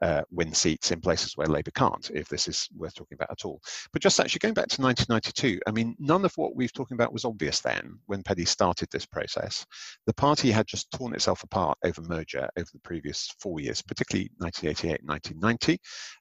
[0.00, 3.44] uh, win seats in places where Labour can't, if this is worth talking about at
[3.44, 3.60] all.
[3.92, 7.12] But just actually going back to 1992, I mean, none of what we've talking about
[7.12, 9.66] was obvious then when Paddy started this process.
[10.06, 14.30] The party had just torn itself apart over merger over the previous four years, particularly
[14.38, 15.78] 1988 1990,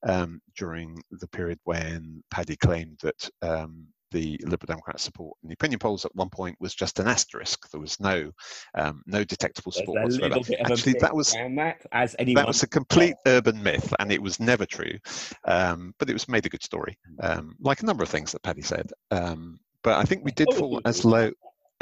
[0.07, 5.53] um, during the period when Paddy claimed that um, the Liberal Democrat support in the
[5.53, 7.69] opinion polls at one point was just an asterisk.
[7.71, 8.31] There was no
[8.75, 10.35] um, no detectable support whatsoever.
[10.59, 14.39] Actually, that was that, as anyone that was a complete urban myth, and it was
[14.39, 14.97] never true.
[15.45, 18.43] Um, but it was made a good story, um, like a number of things that
[18.43, 18.91] Paddy said.
[19.11, 21.31] Um, but I think we did fall as low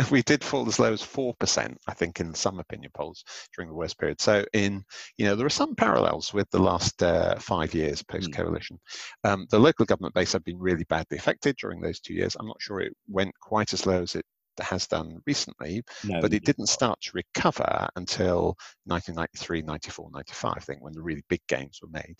[0.11, 3.23] we did fall as low as 4%, I think, in some opinion polls
[3.55, 4.21] during the worst period.
[4.21, 4.83] So, in,
[5.17, 8.79] you know, there are some parallels with the last uh, five years post coalition.
[9.23, 12.35] Um, the local government base had been really badly affected during those two years.
[12.39, 14.25] I'm not sure it went quite as low as it
[14.59, 20.53] has done recently, No, but it did didn't start to recover until 1993, 94, 95,
[20.55, 22.17] I think, when the really big gains were made.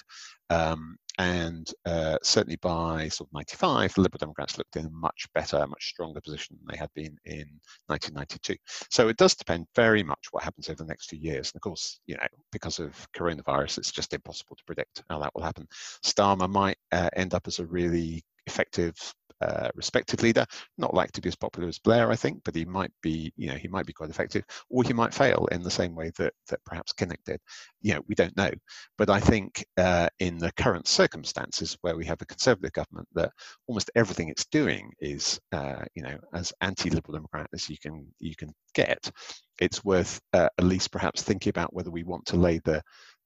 [0.50, 5.28] Um, and uh, certainly by sort of 95, the Liberal Democrats looked in a much
[5.34, 8.56] better, much stronger position than they had been in 1992.
[8.90, 11.52] So it does depend very much what happens over the next few years.
[11.52, 15.32] And of course, you know, because of coronavirus, it's just impossible to predict how that
[15.36, 15.68] will happen.
[16.06, 18.96] Starmer might uh, end up as a really effective
[19.42, 20.46] uh, respected leader.
[20.78, 23.48] Not likely to be as popular as Blair, I think, but he might be, you
[23.48, 26.34] know, he might be quite effective, or he might fail in the same way that
[26.50, 27.40] that perhaps Kinnock did.
[27.82, 28.52] You know, we don't know.
[28.98, 33.32] But I think uh, in the current circumstances where we have a conservative government, that
[33.68, 38.36] almost everything it's doing is, uh, you know, as anti-liberal democrat as you can you
[38.36, 39.12] can get.
[39.60, 42.82] It's worth uh, at least perhaps thinking about whether we want to lay the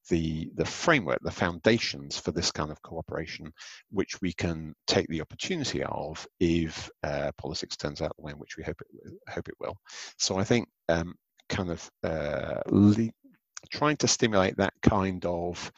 [0.09, 3.51] the the framework, the foundations for this kind of cooperation,
[3.89, 8.39] which we can take the opportunity of if uh, politics turns out the way in
[8.39, 9.77] which we hope it hope it will.
[10.17, 11.15] So I think um,
[11.49, 12.61] kind of uh,
[13.71, 15.71] trying to stimulate that kind of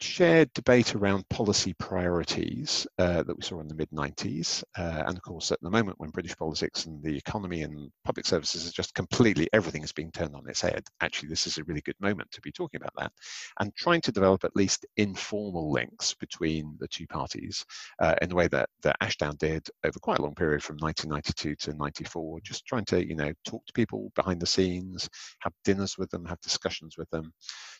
[0.00, 4.62] shared debate around policy priorities uh, that we saw in the mid 90s.
[4.76, 8.26] Uh, and of course, at the moment when British politics and the economy and public
[8.26, 10.84] services is just completely, everything is being turned on its head.
[11.00, 13.12] Actually, this is a really good moment to be talking about that
[13.60, 17.64] and trying to develop at least informal links between the two parties
[18.00, 21.56] uh, in the way that, that Ashdown did over quite a long period from 1992
[21.56, 25.08] to 94, just trying to, you know, talk to people behind the scenes,
[25.40, 27.32] have dinners with them, have discussions with them.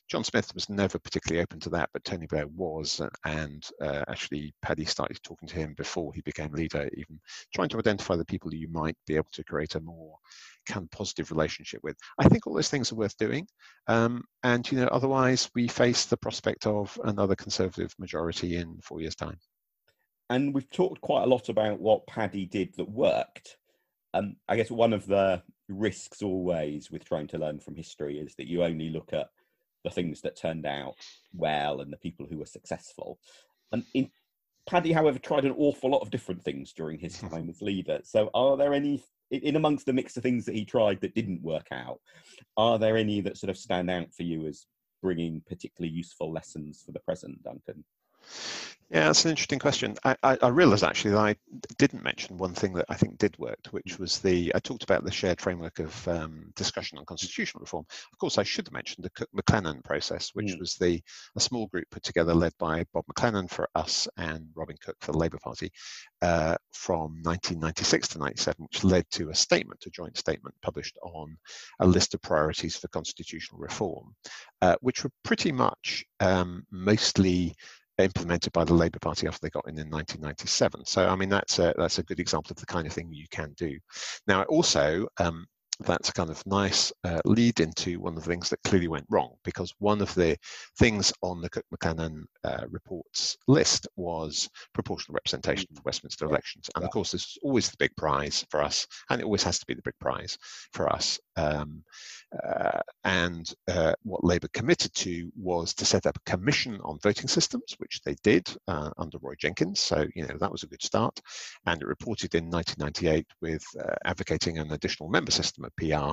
[0.09, 4.55] John Smith was never particularly open to that, but Tony Blair was, and uh, actually
[4.63, 7.21] Paddy started talking to him before he became leader, even
[7.55, 10.17] trying to identify the people you might be able to create a more
[10.67, 11.99] kind of positive relationship with.
[12.19, 13.47] I think all those things are worth doing,
[13.89, 19.03] um, and you know, otherwise we face the prospect of another Conservative majority in four
[19.03, 19.39] years' time.
[20.31, 23.59] And we've talked quite a lot about what Paddy did that worked.
[24.15, 28.35] Um, I guess one of the risks always with trying to learn from history is
[28.37, 29.29] that you only look at
[29.89, 30.95] the things that turned out
[31.33, 33.19] well and the people who were successful.
[33.73, 34.11] And in,
[34.69, 38.01] Paddy, however, tried an awful lot of different things during his time as leader.
[38.05, 41.43] So, are there any in amongst the mix of things that he tried that didn't
[41.43, 42.01] work out?
[42.57, 44.67] Are there any that sort of stand out for you as
[45.03, 47.85] bringing particularly useful lessons for the present, Duncan?
[48.91, 49.97] Yeah, that's an interesting question.
[50.03, 51.37] I, I, I realised actually that I
[51.77, 55.05] didn't mention one thing that I think did work, which was the I talked about
[55.05, 57.85] the shared framework of um, discussion on constitutional reform.
[58.11, 60.59] Of course, I should have mentioned the Cook Maclennan process, which mm.
[60.59, 61.03] was the
[61.37, 65.13] a small group put together led by Bob Maclennan for us and Robin Cook for
[65.13, 65.71] the Labour Party
[66.23, 71.37] uh, from 1996 to 97, which led to a statement, a joint statement published on
[71.81, 74.15] a list of priorities for constitutional reform,
[74.63, 77.55] uh, which were pretty much um, mostly
[77.99, 80.85] implemented by the Labour Party after they got in in 1997.
[80.87, 83.27] So I mean that's a that's a good example of the kind of thing you
[83.31, 83.79] can do.
[84.27, 85.47] Now also um,
[85.81, 89.07] that's a kind of nice uh, lead into one of the things that clearly went
[89.11, 90.37] wrong because one of the
[90.79, 96.69] things on the Cook Maclennan uh, reports list was proportional representation for Westminster elections.
[96.75, 99.59] And of course, this is always the big prize for us, and it always has
[99.61, 100.37] to be the big prize
[100.73, 101.21] for us.
[101.39, 101.85] Um,
[102.45, 107.29] uh, and uh, what Labour committed to was to set up a commission on voting
[107.29, 109.81] systems, which they did uh, under Roy Jenkins.
[109.81, 111.19] So, you know, that was a good start.
[111.65, 116.13] And it reported in 1998 with uh, advocating an additional member system of PR.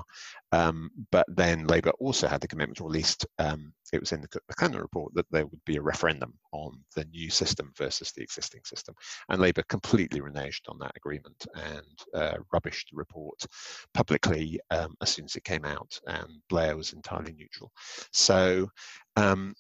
[0.55, 4.21] Um, but then Labour also had the commitment, or at least um, it was in
[4.21, 8.21] the Maclennan report, that there would be a referendum on the new system versus the
[8.21, 8.95] existing system.
[9.29, 13.45] And Labour completely reneged on that agreement and uh, rubbished the report
[13.93, 17.71] publicly um, as soon as it came out, and Blair was entirely neutral.
[18.11, 18.69] So
[19.15, 19.53] um,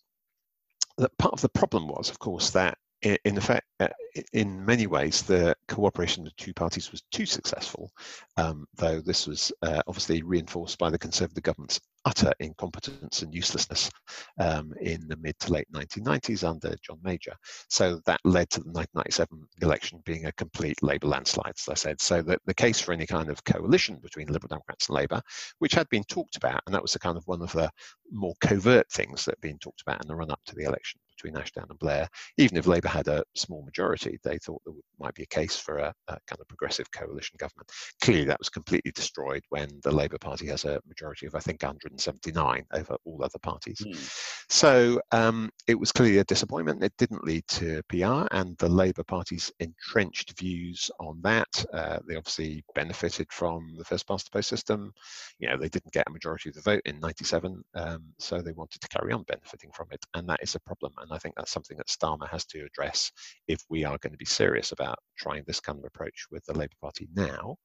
[1.17, 3.87] part of the problem was, of course, that in effect, uh,
[4.33, 7.91] in many ways, the cooperation of the two parties was too successful,
[8.37, 13.91] um, though this was uh, obviously reinforced by the Conservative government's utter incompetence and uselessness
[14.39, 17.33] um, in the mid to late 1990s under John Major.
[17.69, 22.01] So that led to the 1997 election being a complete Labour landslide, as I said.
[22.01, 25.21] So that the case for any kind of coalition between Liberal Democrats and Labour,
[25.59, 27.69] which had been talked about, and that was a kind of one of the
[28.11, 30.99] more covert things that had been talked about in the run up to the election
[31.15, 35.13] between Ashdown and Blair, even if Labour had a small majority, they thought there might
[35.13, 37.71] be a case for a, a, kind of progressive coalition government.
[38.01, 41.61] Clearly, that was completely destroyed when the Labour Party has a majority of, I think,
[41.63, 43.79] 179 over all other parties.
[43.79, 44.45] Mm.
[44.49, 46.83] So um, it was clearly a disappointment.
[46.83, 51.65] It didn't lead to PR, and the Labour Party's entrenched views on that.
[51.73, 54.93] Uh, they obviously benefited from the first past the post system.
[55.39, 58.51] You know, they didn't get a majority of the vote in 97, um, so they
[58.51, 61.35] wanted to carry on benefiting from it, and that is a problem And I think
[61.35, 63.11] that's something that Starmer has to address
[63.47, 66.57] if we are going to be serious about trying this kind of approach with the
[66.57, 67.55] Labour Party now.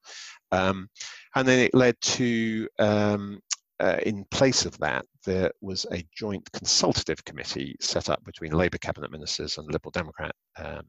[0.53, 0.89] Um,
[1.35, 3.41] and then it led to um,
[3.81, 8.79] uh, in place of that, there was a joint consultative committee set up between Labour
[8.79, 10.83] cabinet ministers and Liberal Democrat um,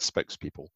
[0.00, 0.68] spokespeople.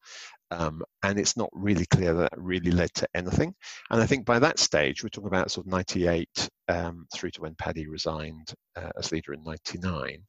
[0.51, 3.55] Um, and it's not really clear that, that really led to anything.
[3.89, 7.41] And I think by that stage, we're talking about sort of 98 um, through to
[7.41, 10.19] when Paddy resigned uh, as leader in 99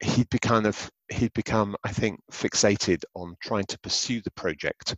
[0.00, 4.94] he'd be kind of he'd become i think fixated on trying to pursue the project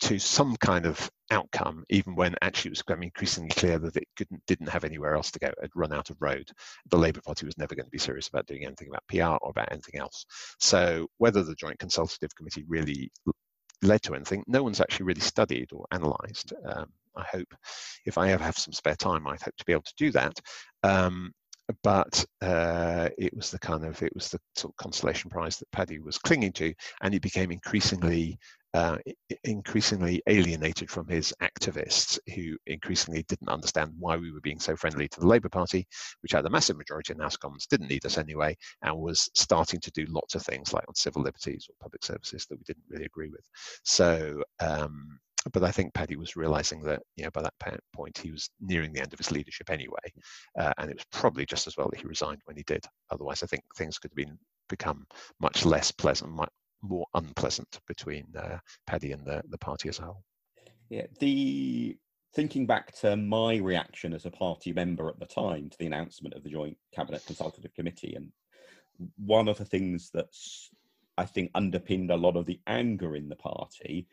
[0.00, 4.08] to some kind of outcome, even when actually it was becoming increasingly clear that it
[4.16, 5.48] couldn't, didn't have anywhere else to go.
[5.62, 6.50] It run out of road.
[6.90, 9.50] The Labour Party was never going to be serious about doing anything about PR or
[9.50, 10.24] about anything else.
[10.58, 13.12] So whether the Joint Consultative Committee really
[13.82, 16.52] led to anything, no one's actually really studied or analysed.
[16.66, 17.52] Um, I hope,
[18.06, 20.38] if I ever have some spare time, I'd hope to be able to do that.
[20.82, 21.32] Um,
[21.82, 25.70] but uh, it was the kind of it was the sort of consolation prize that
[25.70, 28.38] Paddy was clinging to, and he became increasingly
[28.72, 28.98] uh,
[29.44, 35.08] increasingly alienated from his activists who increasingly didn't understand why we were being so friendly
[35.08, 35.86] to the Labour Party,
[36.22, 39.80] which had a massive majority in House Commons, didn't need us anyway, and was starting
[39.80, 42.84] to do lots of things like on civil liberties or public services that we didn't
[42.88, 43.44] really agree with.
[43.82, 45.18] So, um,
[45.52, 48.92] but I think Paddy was realizing that, you know, by that point he was nearing
[48.92, 49.96] the end of his leadership anyway,
[50.58, 52.84] uh, and it was probably just as well that he resigned when he did.
[53.10, 55.06] Otherwise, I think things could have been become
[55.40, 56.50] much less pleasant, much
[56.82, 60.22] more unpleasant between uh, Paddy and the, the party as a whole.
[60.88, 61.96] Yeah, the
[62.34, 66.34] thinking back to my reaction as a party member at the time to the announcement
[66.34, 68.30] of the Joint Cabinet Consultative Committee, and
[69.16, 70.70] one of the things that's
[71.16, 74.06] I think underpinned a lot of the anger in the party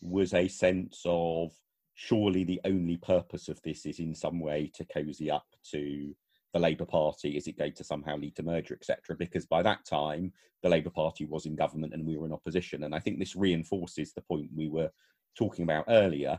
[0.00, 1.52] was a sense of
[1.94, 6.14] surely the only purpose of this is in some way to cozy up to
[6.52, 7.36] the Labour Party?
[7.36, 9.16] Is it going to somehow lead to merger, etc.?
[9.16, 10.32] Because by that time,
[10.62, 12.84] the Labour Party was in government and we were in opposition.
[12.84, 14.90] And I think this reinforces the point we were
[15.36, 16.38] talking about earlier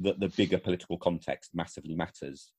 [0.00, 2.52] that the bigger political context massively matters.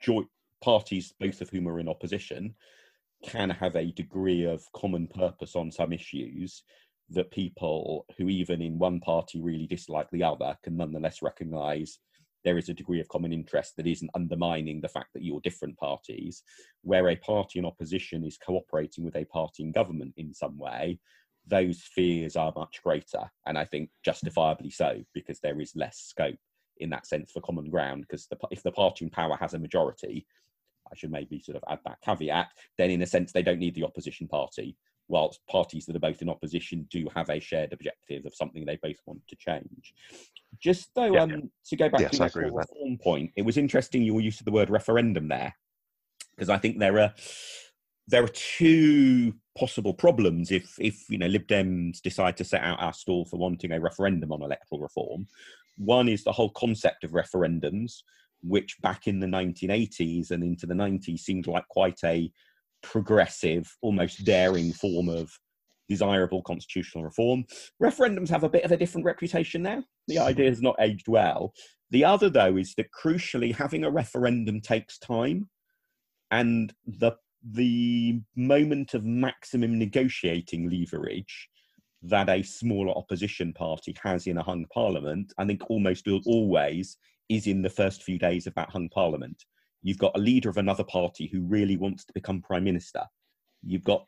[0.00, 0.28] Joint
[0.60, 2.54] parties, both of whom are in opposition,
[3.24, 6.62] can have a degree of common purpose on some issues
[7.10, 11.98] that people who even in one party really dislike the other can nonetheless recognise
[12.44, 15.76] there is a degree of common interest that isn't undermining the fact that you're different
[15.76, 16.42] parties,
[16.82, 20.98] where a party in opposition is cooperating with a party in government in some way,
[21.46, 23.30] those fears are much greater.
[23.46, 26.38] And I think justifiably so, because there is less scope
[26.76, 28.02] in that sense for common ground.
[28.02, 30.26] Because the, if the party in power has a majority,
[30.90, 33.74] I should maybe sort of add that caveat, then in a sense they don't need
[33.74, 34.76] the opposition party
[35.08, 38.78] whilst parties that are both in opposition do have a shared objective of something they
[38.82, 39.94] both want to change.
[40.60, 41.36] Just though, yeah, um, yeah.
[41.66, 44.52] to go back yes, to the reform point, it was interesting your use of the
[44.52, 45.54] word referendum there,
[46.36, 47.14] because I think there are
[48.08, 52.80] there are two possible problems if if you know Lib Dems decide to set out
[52.80, 55.26] our stall for wanting a referendum on electoral reform.
[55.76, 58.02] One is the whole concept of referendums,
[58.42, 62.32] which back in the 1980s and into the 90s seemed like quite a
[62.82, 65.30] progressive, almost daring form of
[65.88, 67.44] desirable constitutional reform.
[67.82, 69.82] Referendums have a bit of a different reputation now.
[70.06, 71.52] The idea has not aged well.
[71.90, 75.48] The other, though, is that crucially, having a referendum takes time,
[76.30, 77.12] and the
[77.52, 81.48] the moment of maximum negotiating leverage
[82.02, 86.96] that a smaller opposition party has in a hung parliament, I think almost always
[87.28, 89.44] is in the first few days of that hung parliament.
[89.82, 93.04] You've got a leader of another party who really wants to become prime minister.
[93.62, 94.06] You've got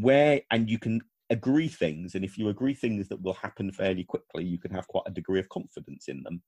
[0.00, 2.14] where, and you can agree things.
[2.14, 5.12] And if you agree things that will happen fairly quickly, you can have quite a
[5.12, 6.42] degree of confidence in them.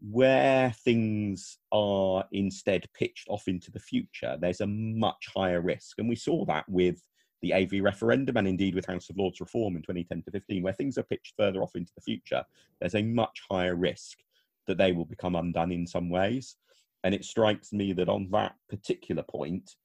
[0.00, 5.98] Where things are instead pitched off into the future, there's a much higher risk.
[5.98, 7.00] And we saw that with
[7.42, 10.72] the AV referendum and indeed with House of Lords reform in 2010 to 15, where
[10.72, 12.44] things are pitched further off into the future,
[12.80, 14.18] there's a much higher risk
[14.66, 16.56] that they will become undone in some ways.
[17.04, 19.76] And it strikes me that on that particular point,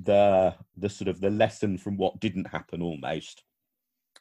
[0.00, 3.42] the the sort of the lesson from what didn't happen almost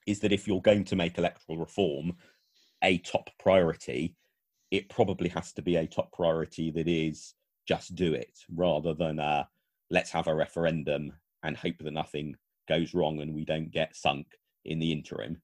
[0.07, 2.13] is that if you're going to make electoral reform
[2.83, 4.15] a top priority,
[4.71, 7.35] it probably has to be a top priority that is
[7.67, 9.21] just do it rather than
[9.91, 12.35] let's have a referendum and hope that nothing
[12.67, 14.27] goes wrong and we don't get sunk
[14.65, 15.41] in the interim.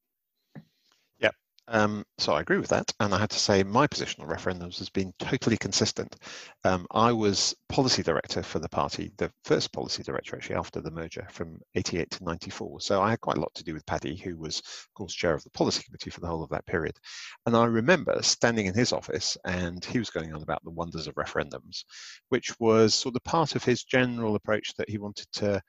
[1.69, 4.79] Um, so I agree with that, and I had to say my position on referendums
[4.79, 6.17] has been totally consistent.
[6.65, 10.91] Um, I was policy director for the party, the first policy director actually after the
[10.91, 12.81] merger from 88 to 94.
[12.81, 15.33] So I had quite a lot to do with Paddy, who was, of course, chair
[15.33, 16.97] of the policy committee for the whole of that period.
[17.45, 21.07] And I remember standing in his office, and he was going on about the wonders
[21.07, 21.85] of referendums,
[22.27, 25.61] which was sort of part of his general approach that he wanted to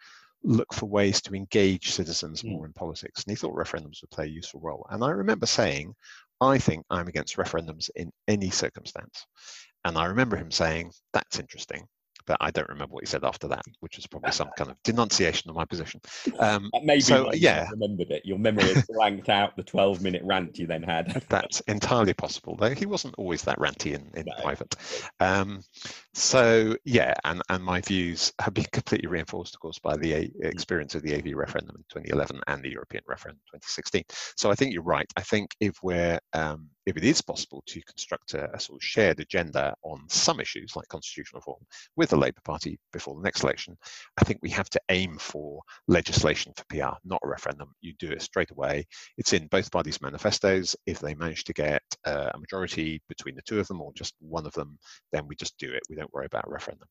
[0.45, 2.51] look for ways to engage citizens Mm.
[2.53, 3.25] more in politics.
[3.25, 4.87] And he thought referendums would play a useful role.
[4.90, 5.95] And I remember saying,
[6.40, 9.27] I think I'm against referendums in any circumstance.
[9.85, 11.87] And I remember him saying, that's interesting.
[12.27, 14.77] But I don't remember what he said after that, which was probably some kind of
[14.85, 16.00] denunciation of my position.
[16.38, 17.68] Um, That may be So, yeah.
[17.70, 18.25] remembered it.
[18.25, 21.22] Your memory has blanked out the 12 minute rant you then had.
[21.29, 24.42] That's entirely possible, though he wasn't always that ranty in, in No.
[24.42, 24.75] private.
[25.20, 25.62] Um,
[26.12, 30.31] so yeah, and, and my views have been completely reinforced, of course, by the A-
[30.42, 34.04] experience of the AV referendum in 2011 and the European referendum in 2016.
[34.37, 35.06] So I think you're right.
[35.16, 38.85] I think if we're um, if it is possible to construct a, a sort of
[38.87, 41.60] shared agenda on some issues like constitutional reform
[41.96, 43.77] with the Labour Party before the next election,
[44.17, 47.75] I think we have to aim for legislation for PR, not a referendum.
[47.81, 48.87] You do it straight away.
[49.19, 50.77] It's in both parties' manifestos.
[50.87, 54.15] If they manage to get uh, a majority between the two of them or just
[54.21, 54.79] one of them,
[55.12, 55.83] then we just do it.
[55.90, 56.88] We don't worry about referendum.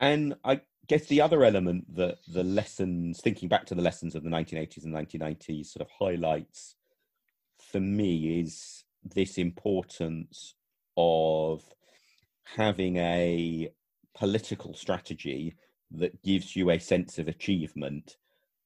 [0.00, 4.22] And I guess the other element that the lessons, thinking back to the lessons of
[4.22, 6.76] the 1980s and 1990s, sort of highlights
[7.58, 10.54] for me is this importance
[10.96, 11.64] of
[12.44, 13.70] having a
[14.16, 15.56] political strategy
[15.92, 18.16] that gives you a sense of achievement,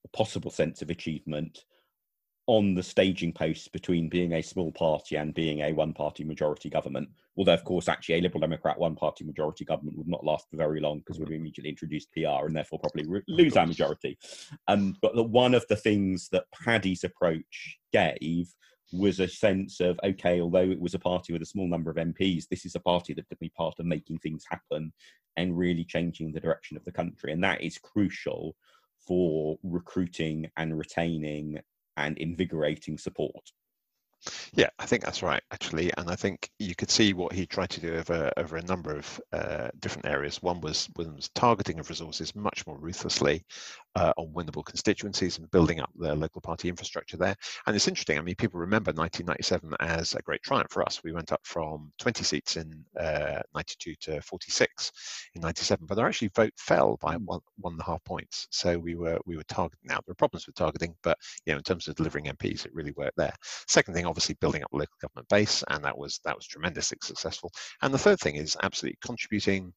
[0.05, 1.65] a possible sense of achievement
[2.49, 6.71] on the staging post between being a small party and being a one party majority
[6.71, 7.07] government.
[7.37, 10.57] Although, of course, actually, a Liberal Democrat one party majority government would not last for
[10.57, 14.19] very long because we'd immediately introduce PR and therefore probably re- lose our majority.
[14.67, 18.51] Um, but the, one of the things that Paddy's approach gave
[18.93, 21.97] was a sense of okay, although it was a party with a small number of
[21.97, 24.93] MPs, this is a party that could be part of making things happen
[25.37, 27.33] and really changing the direction of the country.
[27.33, 28.57] And that is crucial
[29.07, 31.61] for recruiting and retaining
[31.97, 33.53] and invigorating support.
[34.53, 35.93] Yeah, I think that's right, actually.
[35.97, 38.97] And I think you could see what he tried to do over, over a number
[38.97, 40.43] of uh, different areas.
[40.43, 43.45] One was, was targeting of resources much more ruthlessly
[43.99, 47.35] uh, on winnable constituencies and building up the local party infrastructure there.
[47.67, 51.03] And it's interesting, I mean, people remember 1997 as a great triumph for us.
[51.03, 54.93] We went up from 20 seats in uh, 92 to 46
[55.35, 58.47] in 97, but our actually vote fell by one, one and a half points.
[58.51, 59.81] So we were we were targeting.
[59.85, 62.75] Now, there were problems with targeting, but you know, in terms of delivering MPs, it
[62.75, 63.35] really worked there.
[63.67, 66.99] Second thing, obviously building up a local government base, and that was that was tremendously
[67.03, 67.51] successful.
[67.83, 69.73] And the third thing is absolutely contributing,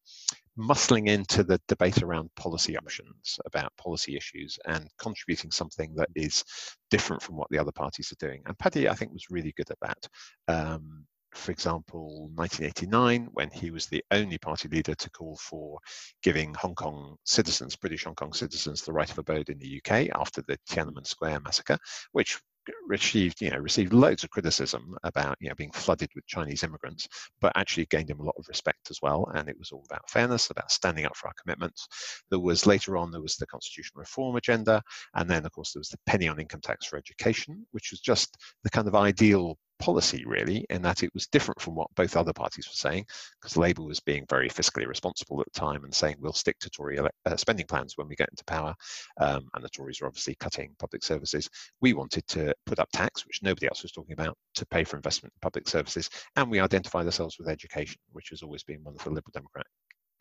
[0.61, 6.43] muscling into the debate around policy options, about policy issues, and contributing something that is
[6.89, 8.41] different from what the other parties are doing.
[8.45, 10.07] And Paddy, I think, was really good at that.
[10.47, 15.79] Um, for example, 1989, when he was the only party leader to call for
[16.21, 20.09] giving Hong Kong citizens, British Hong Kong citizens, the right of abode in the UK
[20.13, 21.77] after the Tiananmen Square massacre,
[22.11, 22.39] which
[22.87, 27.07] received you know received loads of criticism about you know being flooded with Chinese immigrants,
[27.39, 29.27] but actually gained him a lot of respect as well.
[29.33, 31.87] And it was all about fairness, about standing up for our commitments.
[32.29, 34.81] There was later on there was the constitutional reform agenda,
[35.15, 37.99] and then of course there was the penny on income tax for education, which was
[37.99, 42.15] just the kind of ideal policy really in that it was different from what both
[42.15, 43.05] other parties were saying
[43.39, 46.69] because labour was being very fiscally responsible at the time and saying we'll stick to
[46.69, 48.73] tory uh, spending plans when we get into power
[49.19, 51.49] um, and the tories were obviously cutting public services.
[51.81, 54.95] We wanted to put up tax which nobody else was talking about to pay for
[54.95, 58.95] investment in public services and we identified ourselves with education which has always been one
[58.95, 59.65] of the liberal democrat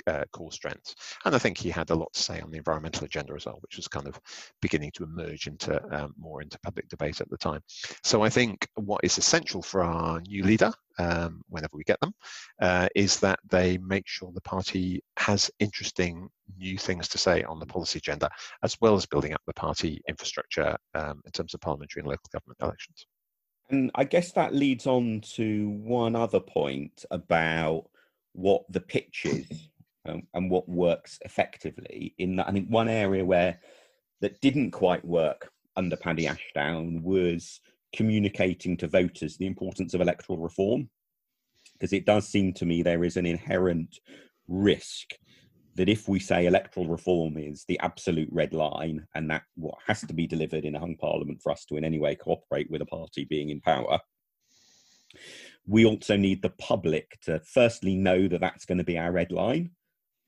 [0.07, 0.95] uh, core strengths.
[1.25, 3.59] And I think he had a lot to say on the environmental agenda as well,
[3.61, 4.21] which was kind of
[4.61, 7.61] beginning to emerge into um, more into public debate at the time.
[8.03, 12.13] So I think what is essential for our new leader, um, whenever we get them,
[12.61, 16.29] uh, is that they make sure the party has interesting
[16.59, 18.29] new things to say on the policy agenda,
[18.63, 22.29] as well as building up the party infrastructure um, in terms of parliamentary and local
[22.33, 23.07] government elections.
[23.71, 27.85] And I guess that leads on to one other point about
[28.33, 29.69] what the pitch is
[30.11, 32.15] um, and what works effectively.
[32.19, 33.61] In that, I think one area where
[34.21, 37.61] that didn't quite work under Paddy Ashdown was
[37.95, 40.89] communicating to voters the importance of electoral reform,
[41.75, 43.99] because it does seem to me there is an inherent
[44.49, 45.15] risk
[45.77, 50.01] that if we say electoral reform is the absolute red line and that what has
[50.03, 52.83] to be delivered in a hung parliament for us to in any way cooperate with
[52.83, 53.99] a party being in power
[55.67, 59.31] we also need the public to firstly know that that's going to be our red
[59.31, 59.71] line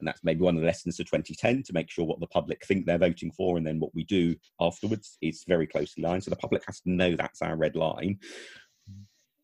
[0.03, 2.65] and that's maybe one of the lessons of 2010 to make sure what the public
[2.67, 6.31] think they're voting for and then what we do afterwards is very closely aligned so
[6.31, 8.19] the public has to know that's our red line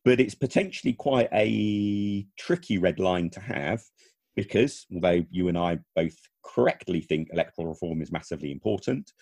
[0.04, 3.82] but it's potentially quite a tricky red line to have
[4.36, 9.12] because although you and I both correctly think electoral reform is massively important,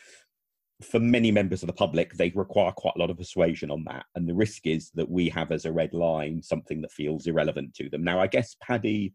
[0.82, 4.04] for many members of the public, they require quite a lot of persuasion on that.
[4.14, 7.74] And the risk is that we have as a red line something that feels irrelevant
[7.76, 8.04] to them.
[8.04, 9.14] Now, I guess Paddy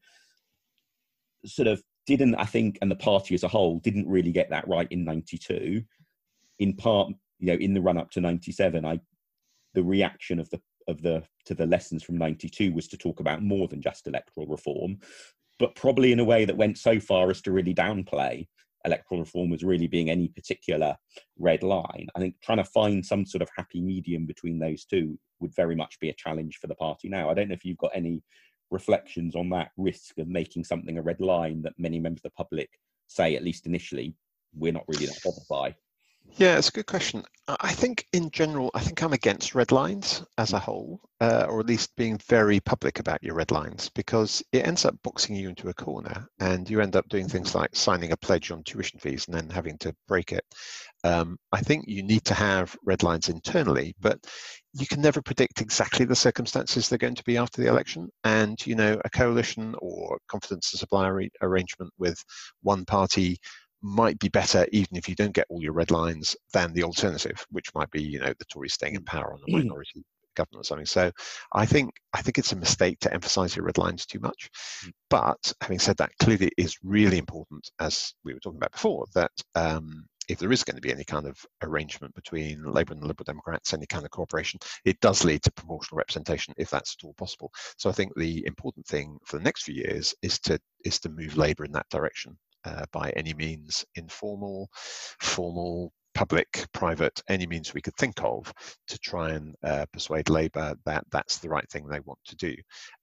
[1.46, 4.68] sort of didn't, I think, and the party as a whole didn't really get that
[4.68, 5.84] right in 92.
[6.60, 8.99] In part, you know, in the run up to 97, I
[9.74, 13.43] the reaction of the of the to the lessons from 92 was to talk about
[13.43, 14.97] more than just electoral reform
[15.62, 18.47] but probably in a way that went so far as to really downplay
[18.84, 20.95] electoral reform as really being any particular
[21.38, 22.08] red line.
[22.16, 25.76] I think trying to find some sort of happy medium between those two would very
[25.76, 27.30] much be a challenge for the party now.
[27.30, 28.24] I don't know if you've got any
[28.72, 32.30] reflections on that risk of making something a red line that many members of the
[32.32, 32.70] public
[33.08, 34.16] say, at least initially,
[34.56, 35.76] we're not really bothered by.
[36.36, 37.24] Yeah, it's a good question.
[37.60, 41.60] I think in general, I think I'm against red lines as a whole, uh, or
[41.60, 45.50] at least being very public about your red lines, because it ends up boxing you
[45.50, 49.00] into a corner and you end up doing things like signing a pledge on tuition
[49.00, 50.46] fees and then having to break it.
[51.04, 54.20] Um, I think you need to have red lines internally, but
[54.74, 58.08] you can never predict exactly the circumstances they're going to be after the election.
[58.24, 61.12] And, you know, a coalition or confidence to supply
[61.42, 62.24] arrangement with
[62.62, 63.38] one party
[63.82, 67.46] might be better even if you don't get all your red lines than the alternative,
[67.50, 69.64] which might be, you know, the Tories staying in power on a mm.
[69.64, 70.04] minority
[70.36, 70.86] government or something.
[70.86, 71.12] So
[71.54, 74.50] I think I think it's a mistake to emphasize your red lines too much.
[74.86, 74.92] Mm.
[75.10, 79.06] But having said that, clearly it is really important, as we were talking about before,
[79.16, 83.02] that um, if there is going to be any kind of arrangement between Labour and
[83.02, 86.96] the Liberal Democrats, any kind of cooperation, it does lead to proportional representation if that's
[86.98, 87.52] at all possible.
[87.78, 91.10] So I think the important thing for the next few years is to is to
[91.10, 94.70] move Labour in that direction uh, by any means, informal,
[95.20, 98.51] formal, public, private, any means we could think of
[98.88, 102.55] to try and uh, persuade Labour that that's the right thing they want to do.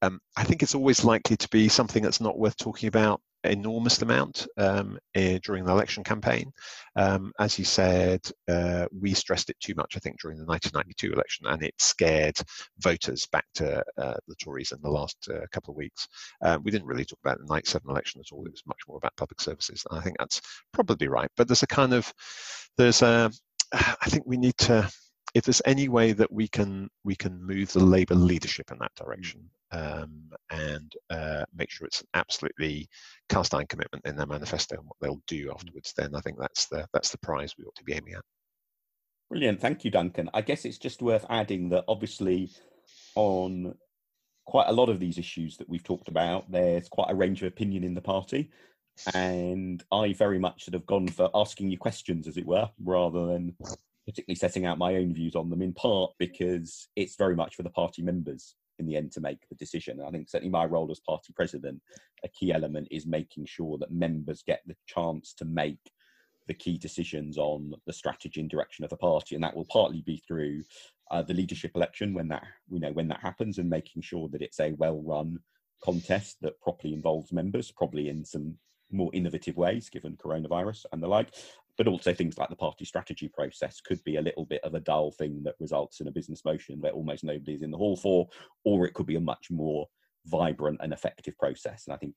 [0.02, 4.00] Um, I think it's always likely to be something that's not worth talking about enormous
[4.02, 6.52] amount um, uh, during the election campaign.
[6.96, 11.12] Um, as you said, uh, we stressed it too much, I think, during the 1992
[11.12, 12.36] election, and it scared
[12.78, 16.08] voters back to uh, the Tories in the last uh, couple of weeks.
[16.42, 18.44] Um, we didn't really talk about the 97 election at all.
[18.46, 19.84] It was much more about public services.
[19.90, 20.40] And I think that's
[20.72, 21.30] probably right.
[21.36, 22.12] But there's a kind of,
[22.76, 23.30] there's a,
[23.72, 24.90] I think we need to
[25.34, 28.94] if there's any way that we can we can move the Labour leadership in that
[28.94, 32.88] direction um, and uh, make sure it's an absolutely
[33.28, 36.66] cast iron commitment in their manifesto and what they'll do afterwards, then I think that's
[36.66, 38.22] the that's the prize we ought to be aiming at.
[39.30, 40.30] Brilliant, thank you, Duncan.
[40.32, 42.50] I guess it's just worth adding that obviously
[43.14, 43.74] on
[44.46, 47.48] quite a lot of these issues that we've talked about, there's quite a range of
[47.48, 48.50] opinion in the party.
[49.14, 53.26] And I very much sort of gone for asking you questions, as it were, rather
[53.26, 53.54] than
[54.08, 57.62] particularly setting out my own views on them, in part because it's very much for
[57.62, 59.98] the party members in the end to make the decision.
[59.98, 61.82] And I think certainly my role as party president,
[62.24, 65.92] a key element is making sure that members get the chance to make
[66.46, 70.00] the key decisions on the strategy and direction of the party, and that will partly
[70.00, 70.62] be through
[71.10, 74.40] uh, the leadership election when that you know when that happens, and making sure that
[74.40, 75.38] it's a well-run
[75.84, 78.56] contest that properly involves members, probably in some
[78.90, 81.28] more innovative ways given coronavirus and the like
[81.78, 84.80] but also things like the party strategy process could be a little bit of a
[84.80, 88.28] dull thing that results in a business motion that almost nobody's in the hall for,
[88.64, 89.86] or it could be a much more
[90.26, 91.84] vibrant and effective process.
[91.86, 92.14] And I think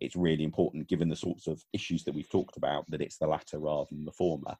[0.00, 3.26] it's really important, given the sorts of issues that we've talked about, that it's the
[3.26, 4.56] latter rather than the former.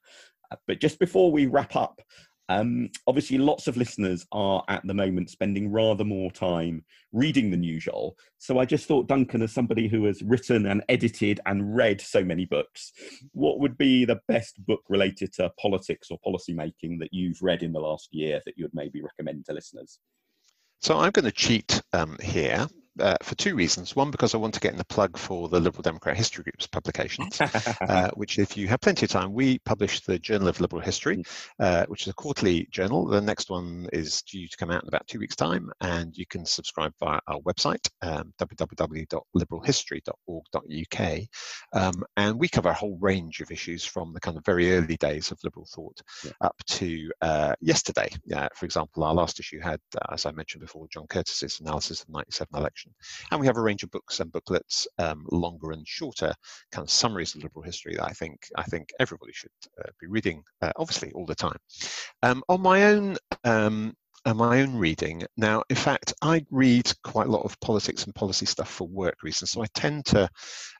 [0.51, 2.01] Uh, but just before we wrap up,
[2.49, 7.63] um, obviously, lots of listeners are at the moment spending rather more time reading than
[7.63, 8.17] usual.
[8.39, 12.25] So I just thought, Duncan, as somebody who has written and edited and read so
[12.25, 12.93] many books,
[13.33, 17.63] what would be the best book related to politics or policy making that you've read
[17.63, 19.99] in the last year that you would maybe recommend to listeners?
[20.81, 22.67] So I'm going to cheat um, here
[23.01, 23.97] uh, for two reasons.
[23.97, 26.67] One, because I want to get in the plug for the Liberal Democrat History Group's
[26.67, 30.83] publications, uh, which, if you have plenty of time, we publish the Journal of Liberal
[30.83, 31.27] History, mm.
[31.61, 33.07] uh, which is a quarterly journal.
[33.07, 36.27] The next one is due to come out in about two weeks' time, and you
[36.27, 41.21] can subscribe via our website, um, www.liberalhistory.org.uk.
[41.73, 44.97] Um, and we cover a whole range of issues from the kind of very early
[44.97, 46.33] days of liberal thought yeah.
[46.41, 48.11] up to uh, yesterday.
[48.55, 52.07] for example, our last issue had, uh, as I mentioned before, John Curtice's analysis of
[52.07, 52.88] the 97 election
[53.31, 56.33] and we have a range of books and booklets, um, longer and shorter,
[56.73, 59.51] kind of summaries of liberal history that I think I think everybody should
[59.85, 61.59] uh, be reading, uh, obviously all the time.
[62.23, 63.17] Um, on my own
[64.25, 65.23] um, my own reading.
[65.37, 69.23] Now, in fact, I read quite a lot of politics and policy stuff for work
[69.23, 70.29] reasons, so I tend to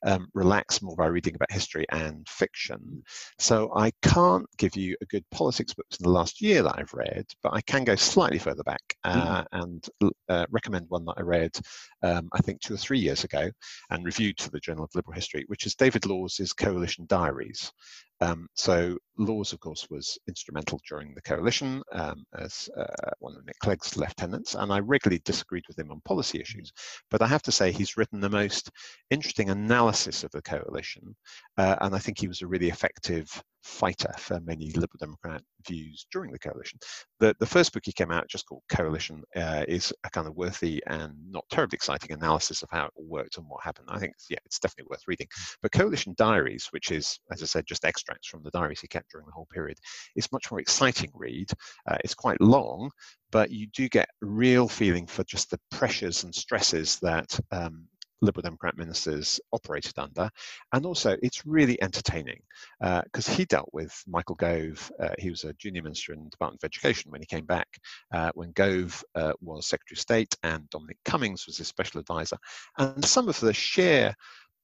[0.05, 3.03] um, relax more by reading about history and fiction.
[3.39, 6.93] So I can't give you a good politics books in the last year that I've
[6.93, 9.47] read, but I can go slightly further back uh, mm.
[9.53, 9.89] and
[10.29, 11.57] uh, recommend one that I read,
[12.03, 13.51] um, I think, two or three years ago
[13.91, 17.73] and reviewed for the Journal of Liberal History, which is David Laws's Coalition Diaries.
[18.21, 23.45] Um, so Laws, of course, was instrumental during the coalition um, as uh, one of
[23.45, 26.73] Nick Clegg's lieutenants, and I regularly disagreed with him on policy issues.
[27.11, 28.71] But I have to say, he's written the most
[29.11, 31.15] interesting analysis of the coalition,
[31.57, 33.29] uh, and I think he was a really effective
[33.69, 36.79] fighter for many Liberal Democrat views during the coalition.
[37.21, 40.35] The, the first book he came out, just called Coalition, uh, is a kind of
[40.35, 43.89] worthy and not terribly exciting analysis of how it all worked and what happened.
[43.91, 45.29] I think, yeah, it's definitely worth reading.
[45.63, 49.11] But Coalition Diaries, which is, as I said, just extracts from the diaries he kept
[49.11, 49.79] during the whole period,
[50.17, 51.51] is much more exciting read.
[51.89, 52.91] Uh, it's quite long,
[53.31, 57.87] but you do get real feeling for just the pressures and stresses that um,
[58.21, 60.31] Liberal Democrat ministers operated under.
[60.73, 62.41] And also, it's really entertaining
[62.81, 64.91] because uh, he dealt with Michael Gove.
[65.01, 67.69] Uh, he was a junior minister in the Department of Education when he came back,
[68.13, 72.39] uh, when Gove uh, was Secretary of State and Dominic Cummings was his special advisor.
[72.79, 74.15] And some of the sheer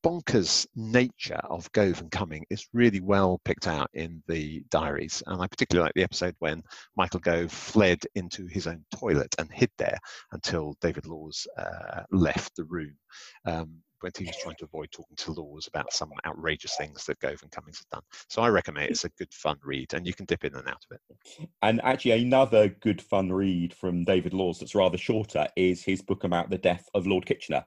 [0.05, 5.23] bonkers nature of Gove and Cumming is really well picked out in the diaries.
[5.27, 6.63] And I particularly like the episode when
[6.95, 9.97] Michael Gove fled into his own toilet and hid there
[10.33, 12.95] until David Laws uh, left the room.
[13.47, 17.19] Um, when he was trying to avoid talking to Laws about some outrageous things that
[17.21, 18.03] Gove and Cummings had done.
[18.29, 18.91] So I recommend it.
[18.91, 21.49] It's a good fun read and you can dip in and out of it.
[21.63, 26.25] And actually another good fun read from David Laws that's rather shorter is his book
[26.25, 27.65] about the death of Lord Kitchener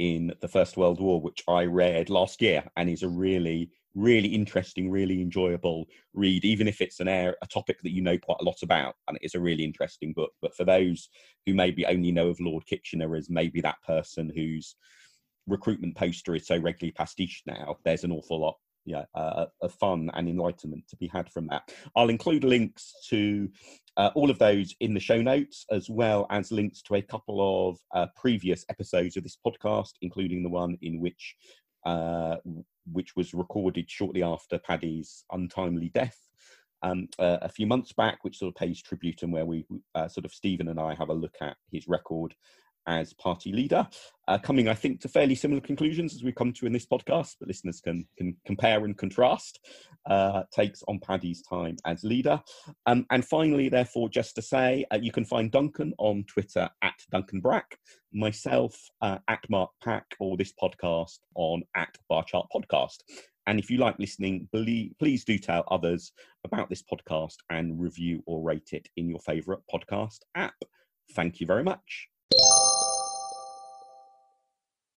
[0.00, 4.28] in the First World War, which I read last year, and is a really, really
[4.28, 5.84] interesting, really enjoyable
[6.14, 8.94] read, even if it's an air, a topic that you know quite a lot about,
[9.06, 10.32] and it is a really interesting book.
[10.40, 11.10] But for those
[11.44, 14.74] who maybe only know of Lord Kitchener as maybe that person whose
[15.46, 18.56] recruitment poster is so regularly pastiche now, there's an awful lot
[18.90, 21.72] yeah, uh, of fun and enlightenment to be had from that.
[21.94, 23.48] I'll include links to
[23.96, 27.70] uh, all of those in the show notes, as well as links to a couple
[27.70, 31.36] of uh, previous episodes of this podcast, including the one in which
[31.86, 32.36] uh,
[32.92, 36.18] which was recorded shortly after Paddy's untimely death.
[36.82, 40.08] Um, uh, a few months back, which sort of pays tribute and where we uh,
[40.08, 42.34] sort of Stephen and I have a look at his record
[42.90, 43.86] as party leader,
[44.26, 47.36] uh, coming, I think, to fairly similar conclusions as we've come to in this podcast,
[47.38, 49.60] but listeners can, can compare and contrast
[50.06, 52.42] uh, takes on Paddy's time as leader.
[52.86, 56.94] Um, and finally, therefore, just to say, uh, you can find Duncan on Twitter at
[57.10, 57.78] Duncan Brack,
[58.12, 62.98] myself uh, at Mark Pack, or this podcast on at Barchart Podcast.
[63.46, 66.12] And if you like listening, believe, please do tell others
[66.44, 70.54] about this podcast and review or rate it in your favourite podcast app.
[71.14, 72.08] Thank you very much.